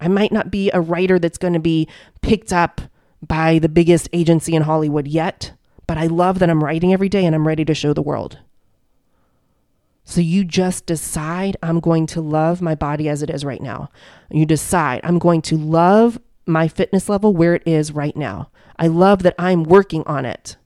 I 0.00 0.08
might 0.08 0.32
not 0.32 0.50
be 0.50 0.70
a 0.72 0.80
writer 0.80 1.18
that's 1.18 1.38
going 1.38 1.54
to 1.54 1.60
be 1.60 1.88
picked 2.22 2.52
up 2.52 2.80
by 3.26 3.58
the 3.58 3.68
biggest 3.68 4.08
agency 4.12 4.54
in 4.54 4.62
Hollywood 4.62 5.06
yet, 5.06 5.52
but 5.86 5.96
I 5.96 6.06
love 6.06 6.40
that 6.40 6.50
I'm 6.50 6.62
writing 6.62 6.92
every 6.92 7.08
day 7.08 7.24
and 7.24 7.34
I'm 7.34 7.46
ready 7.46 7.64
to 7.64 7.74
show 7.74 7.92
the 7.92 8.02
world. 8.02 8.38
So 10.04 10.20
you 10.20 10.44
just 10.44 10.86
decide, 10.86 11.56
I'm 11.62 11.80
going 11.80 12.06
to 12.08 12.20
love 12.20 12.62
my 12.62 12.74
body 12.74 13.08
as 13.08 13.22
it 13.22 13.30
is 13.30 13.44
right 13.44 13.60
now. 13.60 13.90
You 14.30 14.46
decide, 14.46 15.00
I'm 15.02 15.18
going 15.18 15.42
to 15.42 15.56
love 15.56 16.18
my 16.46 16.68
fitness 16.68 17.08
level 17.08 17.32
where 17.34 17.54
it 17.54 17.62
is 17.66 17.92
right 17.92 18.16
now. 18.16 18.50
I 18.78 18.86
love 18.86 19.22
that 19.24 19.34
I'm 19.38 19.64
working 19.64 20.02
on 20.04 20.24
it. 20.24 20.56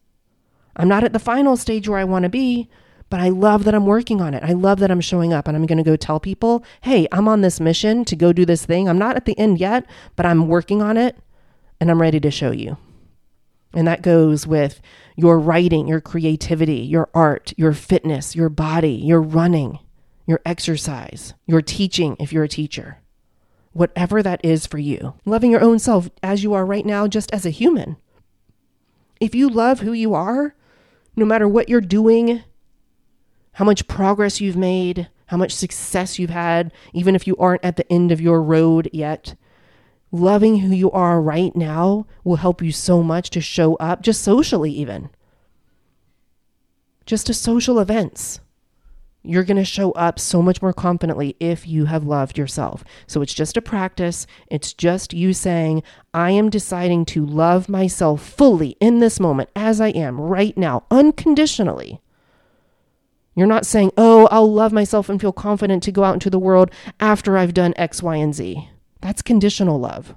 I'm 0.76 0.88
not 0.88 1.04
at 1.04 1.12
the 1.12 1.18
final 1.18 1.56
stage 1.56 1.88
where 1.88 1.98
I 1.98 2.04
want 2.04 2.24
to 2.24 2.28
be, 2.28 2.68
but 3.08 3.20
I 3.20 3.28
love 3.28 3.64
that 3.64 3.74
I'm 3.74 3.86
working 3.86 4.20
on 4.20 4.34
it. 4.34 4.42
I 4.44 4.52
love 4.52 4.78
that 4.78 4.90
I'm 4.90 5.00
showing 5.00 5.32
up 5.32 5.48
and 5.48 5.56
I'm 5.56 5.66
going 5.66 5.78
to 5.78 5.84
go 5.84 5.96
tell 5.96 6.20
people, 6.20 6.64
hey, 6.82 7.08
I'm 7.10 7.26
on 7.26 7.40
this 7.40 7.60
mission 7.60 8.04
to 8.04 8.16
go 8.16 8.32
do 8.32 8.46
this 8.46 8.64
thing. 8.64 8.88
I'm 8.88 8.98
not 8.98 9.16
at 9.16 9.24
the 9.24 9.38
end 9.38 9.58
yet, 9.58 9.84
but 10.14 10.26
I'm 10.26 10.46
working 10.48 10.80
on 10.80 10.96
it 10.96 11.16
and 11.80 11.90
I'm 11.90 12.00
ready 12.00 12.20
to 12.20 12.30
show 12.30 12.52
you. 12.52 12.76
And 13.72 13.86
that 13.86 14.02
goes 14.02 14.46
with 14.46 14.80
your 15.16 15.38
writing, 15.38 15.88
your 15.88 16.00
creativity, 16.00 16.78
your 16.78 17.08
art, 17.14 17.52
your 17.56 17.72
fitness, 17.72 18.34
your 18.34 18.48
body, 18.48 18.92
your 18.92 19.20
running, 19.20 19.78
your 20.26 20.40
exercise, 20.44 21.34
your 21.46 21.62
teaching 21.62 22.16
if 22.18 22.32
you're 22.32 22.44
a 22.44 22.48
teacher. 22.48 22.98
Whatever 23.80 24.22
that 24.22 24.44
is 24.44 24.66
for 24.66 24.76
you. 24.76 25.14
Loving 25.24 25.50
your 25.50 25.62
own 25.62 25.78
self 25.78 26.10
as 26.22 26.42
you 26.42 26.52
are 26.52 26.66
right 26.66 26.84
now, 26.84 27.08
just 27.08 27.32
as 27.32 27.46
a 27.46 27.48
human. 27.50 27.96
If 29.22 29.34
you 29.34 29.48
love 29.48 29.80
who 29.80 29.94
you 29.94 30.12
are, 30.12 30.54
no 31.16 31.24
matter 31.24 31.48
what 31.48 31.70
you're 31.70 31.80
doing, 31.80 32.42
how 33.52 33.64
much 33.64 33.88
progress 33.88 34.38
you've 34.38 34.54
made, 34.54 35.08
how 35.28 35.38
much 35.38 35.54
success 35.54 36.18
you've 36.18 36.28
had, 36.28 36.74
even 36.92 37.14
if 37.14 37.26
you 37.26 37.34
aren't 37.38 37.64
at 37.64 37.76
the 37.76 37.90
end 37.90 38.12
of 38.12 38.20
your 38.20 38.42
road 38.42 38.90
yet, 38.92 39.34
loving 40.12 40.58
who 40.58 40.74
you 40.74 40.90
are 40.90 41.18
right 41.18 41.56
now 41.56 42.06
will 42.22 42.36
help 42.36 42.60
you 42.60 42.72
so 42.72 43.02
much 43.02 43.30
to 43.30 43.40
show 43.40 43.76
up, 43.76 44.02
just 44.02 44.20
socially, 44.20 44.72
even. 44.72 45.08
Just 47.06 47.28
to 47.28 47.32
social 47.32 47.78
events. 47.78 48.40
You're 49.22 49.44
going 49.44 49.58
to 49.58 49.64
show 49.64 49.92
up 49.92 50.18
so 50.18 50.40
much 50.40 50.62
more 50.62 50.72
confidently 50.72 51.36
if 51.38 51.66
you 51.66 51.84
have 51.84 52.04
loved 52.04 52.38
yourself. 52.38 52.82
So 53.06 53.20
it's 53.20 53.34
just 53.34 53.56
a 53.56 53.62
practice. 53.62 54.26
It's 54.46 54.72
just 54.72 55.12
you 55.12 55.34
saying, 55.34 55.82
I 56.14 56.30
am 56.30 56.48
deciding 56.48 57.04
to 57.06 57.26
love 57.26 57.68
myself 57.68 58.22
fully 58.26 58.76
in 58.80 59.00
this 59.00 59.20
moment 59.20 59.50
as 59.54 59.78
I 59.80 59.88
am 59.88 60.18
right 60.18 60.56
now, 60.56 60.84
unconditionally. 60.90 62.00
You're 63.34 63.46
not 63.46 63.66
saying, 63.66 63.92
oh, 63.96 64.26
I'll 64.30 64.52
love 64.52 64.72
myself 64.72 65.08
and 65.08 65.20
feel 65.20 65.32
confident 65.32 65.82
to 65.84 65.92
go 65.92 66.04
out 66.04 66.14
into 66.14 66.30
the 66.30 66.38
world 66.38 66.70
after 66.98 67.36
I've 67.36 67.54
done 67.54 67.74
X, 67.76 68.02
Y, 68.02 68.16
and 68.16 68.34
Z. 68.34 68.68
That's 69.02 69.22
conditional 69.22 69.78
love. 69.78 70.14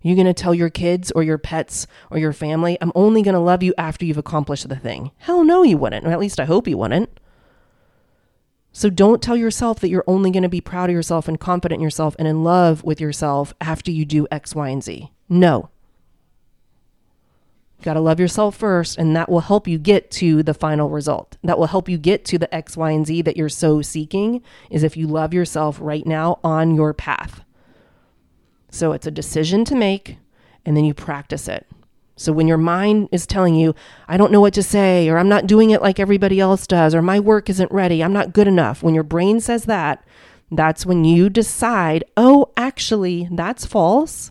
You 0.00 0.14
going 0.14 0.26
to 0.26 0.34
tell 0.34 0.54
your 0.54 0.70
kids 0.70 1.10
or 1.12 1.22
your 1.22 1.38
pets 1.38 1.86
or 2.10 2.18
your 2.18 2.32
family, 2.32 2.78
I'm 2.80 2.92
only 2.94 3.22
going 3.22 3.34
to 3.34 3.40
love 3.40 3.62
you 3.62 3.74
after 3.78 4.04
you've 4.04 4.18
accomplished 4.18 4.68
the 4.68 4.76
thing? 4.76 5.10
Hell 5.18 5.44
no, 5.44 5.62
you 5.62 5.76
wouldn't. 5.76 6.06
Or 6.06 6.10
at 6.10 6.20
least 6.20 6.38
I 6.38 6.44
hope 6.44 6.68
you 6.68 6.78
wouldn't. 6.78 7.10
So 8.76 8.90
don't 8.90 9.22
tell 9.22 9.36
yourself 9.36 9.78
that 9.80 9.88
you're 9.88 10.04
only 10.08 10.32
going 10.32 10.42
to 10.42 10.48
be 10.48 10.60
proud 10.60 10.90
of 10.90 10.94
yourself 10.94 11.28
and 11.28 11.38
confident 11.38 11.78
in 11.78 11.82
yourself 11.82 12.16
and 12.18 12.26
in 12.26 12.42
love 12.42 12.82
with 12.82 13.00
yourself 13.00 13.54
after 13.60 13.92
you 13.92 14.04
do 14.04 14.26
X, 14.32 14.52
Y, 14.52 14.68
and 14.68 14.82
Z. 14.82 15.12
No. 15.28 15.70
You 17.78 17.84
got 17.84 17.94
to 17.94 18.00
love 18.00 18.18
yourself 18.18 18.56
first, 18.56 18.98
and 18.98 19.14
that 19.14 19.28
will 19.28 19.42
help 19.42 19.68
you 19.68 19.78
get 19.78 20.10
to 20.12 20.42
the 20.42 20.54
final 20.54 20.90
result. 20.90 21.36
That 21.44 21.56
will 21.56 21.68
help 21.68 21.88
you 21.88 21.96
get 21.96 22.24
to 22.26 22.38
the 22.38 22.52
X, 22.52 22.76
Y, 22.76 22.90
and 22.90 23.06
Z 23.06 23.22
that 23.22 23.36
you're 23.36 23.48
so 23.48 23.80
seeking, 23.80 24.42
is 24.70 24.82
if 24.82 24.96
you 24.96 25.06
love 25.06 25.32
yourself 25.32 25.78
right 25.80 26.04
now 26.04 26.40
on 26.42 26.74
your 26.74 26.92
path. 26.92 27.44
So 28.70 28.90
it's 28.90 29.06
a 29.06 29.12
decision 29.12 29.64
to 29.66 29.76
make, 29.76 30.18
and 30.66 30.76
then 30.76 30.84
you 30.84 30.94
practice 30.94 31.46
it. 31.46 31.64
So 32.16 32.32
when 32.32 32.46
your 32.46 32.58
mind 32.58 33.08
is 33.10 33.26
telling 33.26 33.56
you, 33.56 33.74
I 34.06 34.16
don't 34.16 34.30
know 34.30 34.40
what 34.40 34.54
to 34.54 34.62
say, 34.62 35.08
or 35.08 35.18
I'm 35.18 35.28
not 35.28 35.46
doing 35.46 35.70
it 35.70 35.82
like 35.82 35.98
everybody 35.98 36.38
else 36.38 36.66
does, 36.66 36.94
or 36.94 37.02
my 37.02 37.18
work 37.18 37.50
isn't 37.50 37.72
ready, 37.72 38.02
I'm 38.02 38.12
not 38.12 38.32
good 38.32 38.46
enough, 38.46 38.82
when 38.82 38.94
your 38.94 39.02
brain 39.02 39.40
says 39.40 39.64
that, 39.64 40.06
that's 40.50 40.86
when 40.86 41.04
you 41.04 41.28
decide, 41.28 42.04
oh, 42.16 42.52
actually, 42.56 43.28
that's 43.32 43.66
false. 43.66 44.30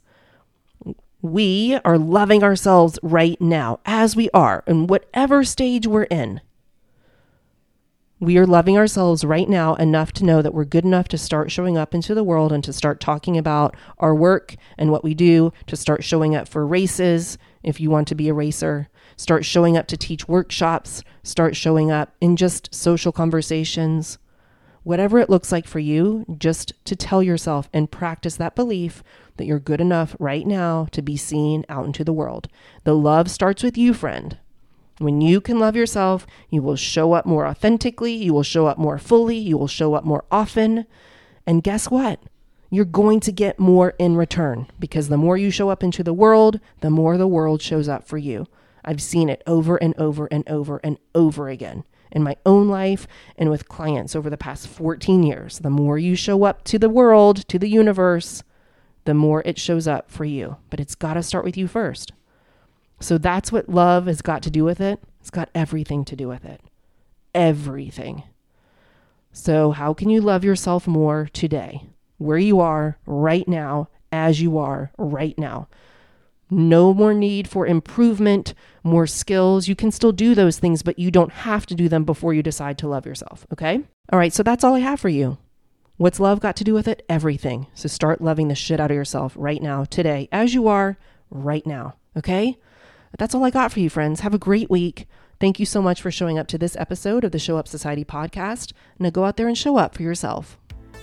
We 1.21 1.79
are 1.83 1.97
loving 1.97 2.43
ourselves 2.43 2.99
right 3.03 3.39
now 3.41 3.79
as 3.85 4.15
we 4.15 4.29
are, 4.33 4.63
in 4.65 4.87
whatever 4.87 5.43
stage 5.43 5.85
we're 5.85 6.03
in. 6.03 6.39
We 8.19 8.37
are 8.37 8.47
loving 8.47 8.77
ourselves 8.77 9.25
right 9.25 9.49
now 9.49 9.75
enough 9.75 10.13
to 10.13 10.23
know 10.23 10.41
that 10.41 10.53
we're 10.53 10.63
good 10.63 10.85
enough 10.85 11.09
to 11.09 11.17
start 11.17 11.51
showing 11.51 11.77
up 11.77 11.93
into 11.93 12.15
the 12.15 12.23
world 12.23 12.53
and 12.53 12.63
to 12.63 12.71
start 12.71 13.01
talking 13.01 13.37
about 13.37 13.75
our 13.97 14.15
work 14.15 14.55
and 14.77 14.91
what 14.91 15.03
we 15.03 15.13
do, 15.13 15.51
to 15.67 15.75
start 15.75 16.05
showing 16.05 16.33
up 16.33 16.47
for 16.47 16.65
races 16.65 17.37
if 17.63 17.79
you 17.79 17.89
want 17.89 18.07
to 18.09 18.15
be 18.15 18.29
a 18.29 18.33
racer, 18.33 18.89
start 19.15 19.45
showing 19.45 19.77
up 19.77 19.87
to 19.87 19.97
teach 19.97 20.27
workshops, 20.27 21.03
start 21.23 21.55
showing 21.55 21.91
up 21.91 22.13
in 22.19 22.35
just 22.35 22.73
social 22.73 23.11
conversations. 23.11 24.17
Whatever 24.83 25.19
it 25.19 25.29
looks 25.29 25.51
like 25.51 25.65
for 25.65 25.79
you, 25.79 26.25
just 26.37 26.73
to 26.85 26.95
tell 26.95 27.23
yourself 27.23 27.69
and 27.73 27.89
practice 27.89 28.35
that 28.35 28.55
belief 28.55 29.01
that 29.37 29.45
you're 29.45 29.59
good 29.59 29.79
enough 29.79 30.15
right 30.19 30.45
now 30.45 30.87
to 30.91 31.01
be 31.01 31.15
seen 31.15 31.65
out 31.69 31.85
into 31.85 32.03
the 32.03 32.13
world. 32.13 32.49
The 32.83 32.95
love 32.95 33.31
starts 33.31 33.63
with 33.63 33.77
you, 33.77 33.93
friend. 33.93 34.37
When 34.99 35.21
you 35.21 35.41
can 35.41 35.57
love 35.57 35.75
yourself, 35.75 36.27
you 36.49 36.61
will 36.61 36.75
show 36.75 37.13
up 37.13 37.25
more 37.25 37.47
authentically, 37.47 38.13
you 38.13 38.33
will 38.33 38.43
show 38.43 38.67
up 38.67 38.77
more 38.77 38.97
fully, 38.97 39.37
you 39.37 39.57
will 39.57 39.67
show 39.67 39.95
up 39.95 40.03
more 40.03 40.25
often. 40.29 40.85
And 41.47 41.63
guess 41.63 41.89
what? 41.89 42.19
You're 42.73 42.85
going 42.85 43.19
to 43.19 43.31
get 43.31 43.59
more 43.59 43.93
in 43.99 44.15
return 44.15 44.65
because 44.79 45.07
the 45.07 45.15
more 45.15 45.37
you 45.37 45.51
show 45.51 45.69
up 45.69 45.83
into 45.83 46.03
the 46.03 46.11
world, 46.11 46.59
the 46.79 46.89
more 46.89 47.19
the 47.19 47.27
world 47.27 47.61
shows 47.61 47.87
up 47.87 48.07
for 48.07 48.17
you. 48.17 48.47
I've 48.83 48.99
seen 48.99 49.29
it 49.29 49.43
over 49.45 49.77
and 49.77 49.93
over 49.99 50.25
and 50.31 50.43
over 50.49 50.81
and 50.83 50.97
over 51.13 51.49
again 51.49 51.83
in 52.11 52.23
my 52.23 52.35
own 52.47 52.69
life 52.69 53.05
and 53.37 53.51
with 53.51 53.69
clients 53.69 54.15
over 54.15 54.27
the 54.27 54.37
past 54.37 54.67
14 54.67 55.21
years. 55.21 55.59
The 55.59 55.69
more 55.69 55.99
you 55.99 56.15
show 56.15 56.45
up 56.45 56.63
to 56.63 56.79
the 56.79 56.89
world, 56.89 57.47
to 57.49 57.59
the 57.59 57.69
universe, 57.69 58.41
the 59.05 59.13
more 59.13 59.43
it 59.45 59.59
shows 59.59 59.87
up 59.87 60.09
for 60.09 60.25
you. 60.25 60.57
But 60.71 60.79
it's 60.79 60.95
got 60.95 61.13
to 61.13 61.21
start 61.21 61.45
with 61.45 61.55
you 61.55 61.67
first. 61.67 62.11
So 62.99 63.19
that's 63.19 63.51
what 63.51 63.69
love 63.69 64.07
has 64.07 64.23
got 64.23 64.41
to 64.41 64.49
do 64.49 64.63
with 64.63 64.81
it. 64.81 64.99
It's 65.21 65.29
got 65.29 65.51
everything 65.53 66.03
to 66.05 66.15
do 66.15 66.27
with 66.27 66.43
it. 66.43 66.59
Everything. 67.35 68.23
So, 69.31 69.69
how 69.69 69.93
can 69.93 70.09
you 70.09 70.21
love 70.21 70.43
yourself 70.43 70.87
more 70.87 71.29
today, 71.33 71.87
where 72.17 72.37
you 72.37 72.59
are 72.59 72.97
right 73.05 73.47
now, 73.47 73.89
as 74.11 74.41
you 74.41 74.57
are 74.57 74.91
right 74.97 75.37
now? 75.37 75.67
No 76.49 76.93
more 76.93 77.13
need 77.13 77.47
for 77.47 77.65
improvement, 77.65 78.53
more 78.83 79.07
skills. 79.07 79.67
You 79.67 79.75
can 79.75 79.91
still 79.91 80.11
do 80.11 80.35
those 80.35 80.59
things, 80.59 80.83
but 80.83 80.99
you 80.99 81.09
don't 81.09 81.31
have 81.31 81.65
to 81.65 81.75
do 81.75 81.89
them 81.89 82.03
before 82.03 82.33
you 82.33 82.43
decide 82.43 82.77
to 82.79 82.87
love 82.87 83.05
yourself. 83.05 83.47
Okay? 83.51 83.81
All 84.11 84.19
right, 84.19 84.33
so 84.33 84.43
that's 84.43 84.63
all 84.63 84.75
I 84.75 84.79
have 84.79 84.99
for 84.99 85.09
you. 85.09 85.37
What's 85.97 86.19
love 86.19 86.39
got 86.39 86.55
to 86.57 86.63
do 86.63 86.73
with 86.73 86.87
it? 86.87 87.05
Everything. 87.09 87.67
So 87.73 87.87
start 87.87 88.21
loving 88.21 88.49
the 88.49 88.55
shit 88.55 88.79
out 88.79 88.91
of 88.91 88.95
yourself 88.95 89.33
right 89.35 89.61
now, 89.61 89.85
today, 89.85 90.27
as 90.31 90.53
you 90.53 90.67
are 90.67 90.97
right 91.29 91.65
now. 91.65 91.95
Okay? 92.17 92.57
That's 93.17 93.33
all 93.33 93.43
I 93.43 93.49
got 93.49 93.71
for 93.71 93.79
you, 93.79 93.89
friends. 93.89 94.19
Have 94.21 94.33
a 94.33 94.39
great 94.39 94.69
week. 94.69 95.07
Thank 95.39 95.59
you 95.59 95.65
so 95.65 95.81
much 95.81 96.01
for 96.01 96.11
showing 96.11 96.39
up 96.39 96.47
to 96.47 96.57
this 96.57 96.75
episode 96.77 97.23
of 97.23 97.31
the 97.31 97.39
Show 97.39 97.57
Up 97.57 97.67
Society 97.67 98.05
podcast. 98.05 98.73
Now 98.99 99.09
go 99.09 99.25
out 99.25 99.37
there 99.37 99.47
and 99.47 99.57
show 99.57 99.77
up 99.77 99.95
for 99.95 100.03
yourself. 100.03 100.57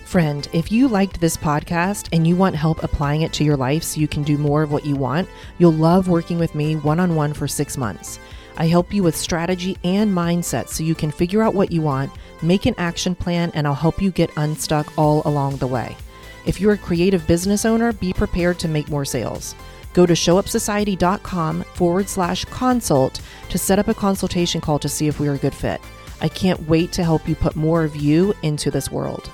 Friend, 0.05 0.49
if 0.53 0.73
you 0.73 0.89
liked 0.89 1.21
this 1.21 1.37
podcast 1.37 2.09
and 2.13 2.27
you 2.27 2.35
want 2.35 2.57
help 2.57 2.83
applying 2.83 3.23
it 3.23 3.33
to 3.35 3.45
your 3.45 3.57
life 3.57 3.85
so 3.85 4.01
you 4.01 4.09
can 4.09 4.25
do 4.25 4.37
more 4.37 4.63
of 4.63 4.73
what 4.73 4.85
you 4.85 4.97
want, 4.97 5.29
you'll 5.59 5.73
love 5.73 6.09
working 6.09 6.39
with 6.39 6.55
me 6.55 6.75
one 6.75 6.99
on 6.99 7.15
one 7.15 7.33
for 7.33 7.47
six 7.47 7.77
months. 7.77 8.19
I 8.57 8.67
help 8.67 8.93
you 8.93 9.03
with 9.03 9.17
strategy 9.17 9.79
and 9.85 10.13
mindset 10.13 10.69
so 10.69 10.83
you 10.83 10.95
can 10.95 11.11
figure 11.11 11.43
out 11.43 11.55
what 11.55 11.71
you 11.71 11.81
want, 11.81 12.11
make 12.43 12.67
an 12.67 12.75
action 12.77 13.15
plan, 13.15 13.53
and 13.55 13.67
I'll 13.67 13.75
help 13.75 14.03
you 14.03 14.11
get 14.11 14.37
unstuck 14.37 14.93
all 14.99 15.23
along 15.25 15.59
the 15.59 15.67
way. 15.67 15.97
If 16.45 16.61
you're 16.61 16.73
a 16.73 16.79
creative 16.79 17.27
business 17.27 17.65
owner, 17.65 17.93
be 17.93 18.13
prepared 18.13 18.59
to 18.59 18.69
make 18.69 18.89
more 18.89 19.05
sales. 19.05 19.55
Go 19.93 20.07
to 20.07 20.13
showupsociety.com 20.13 21.63
forward 21.75 22.09
slash 22.09 22.45
consult 22.47 23.21
to 23.49 23.59
set 23.59 23.79
up 23.79 23.89
a 23.89 23.95
consultation 23.95 24.61
call 24.61 24.79
to 24.79 24.89
see 24.89 25.07
if 25.07 25.21
we 25.21 25.29
are 25.29 25.35
a 25.35 25.39
good 25.39 25.55
fit. 25.55 25.81
I 26.21 26.29
can't 26.29 26.69
wait 26.69 26.93
to 26.93 27.05
help 27.05 27.29
you 27.29 27.35
put 27.35 27.57
more 27.57 27.83
of 27.85 27.97
you 27.97 28.35
into 28.43 28.71
this 28.71 28.91
world. 28.91 29.31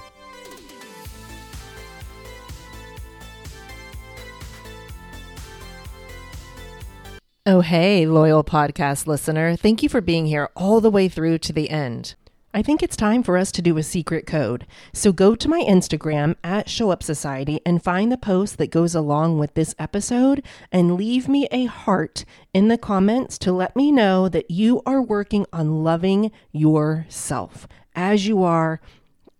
Oh, 7.48 7.60
hey, 7.60 8.06
loyal 8.06 8.42
podcast 8.42 9.06
listener. 9.06 9.54
Thank 9.54 9.80
you 9.80 9.88
for 9.88 10.00
being 10.00 10.26
here 10.26 10.50
all 10.56 10.80
the 10.80 10.90
way 10.90 11.08
through 11.08 11.38
to 11.38 11.52
the 11.52 11.70
end. 11.70 12.16
I 12.52 12.60
think 12.60 12.82
it's 12.82 12.96
time 12.96 13.22
for 13.22 13.36
us 13.36 13.52
to 13.52 13.62
do 13.62 13.78
a 13.78 13.84
secret 13.84 14.26
code. 14.26 14.66
So 14.92 15.12
go 15.12 15.36
to 15.36 15.48
my 15.48 15.62
Instagram 15.62 16.34
at 16.42 16.68
Show 16.68 16.90
Up 16.90 17.04
Society 17.04 17.60
and 17.64 17.84
find 17.84 18.10
the 18.10 18.18
post 18.18 18.58
that 18.58 18.72
goes 18.72 18.96
along 18.96 19.38
with 19.38 19.54
this 19.54 19.76
episode 19.78 20.42
and 20.72 20.96
leave 20.96 21.28
me 21.28 21.46
a 21.52 21.66
heart 21.66 22.24
in 22.52 22.66
the 22.66 22.76
comments 22.76 23.38
to 23.38 23.52
let 23.52 23.76
me 23.76 23.92
know 23.92 24.28
that 24.28 24.50
you 24.50 24.82
are 24.84 25.00
working 25.00 25.46
on 25.52 25.84
loving 25.84 26.32
yourself 26.50 27.68
as 27.94 28.26
you 28.26 28.42
are 28.42 28.80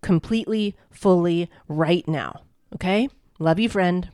completely, 0.01 0.77
fully 0.89 1.49
right 1.67 2.07
now. 2.07 2.39
Okay? 2.73 3.09
Love 3.37 3.59
you, 3.59 3.67
friend. 3.67 4.11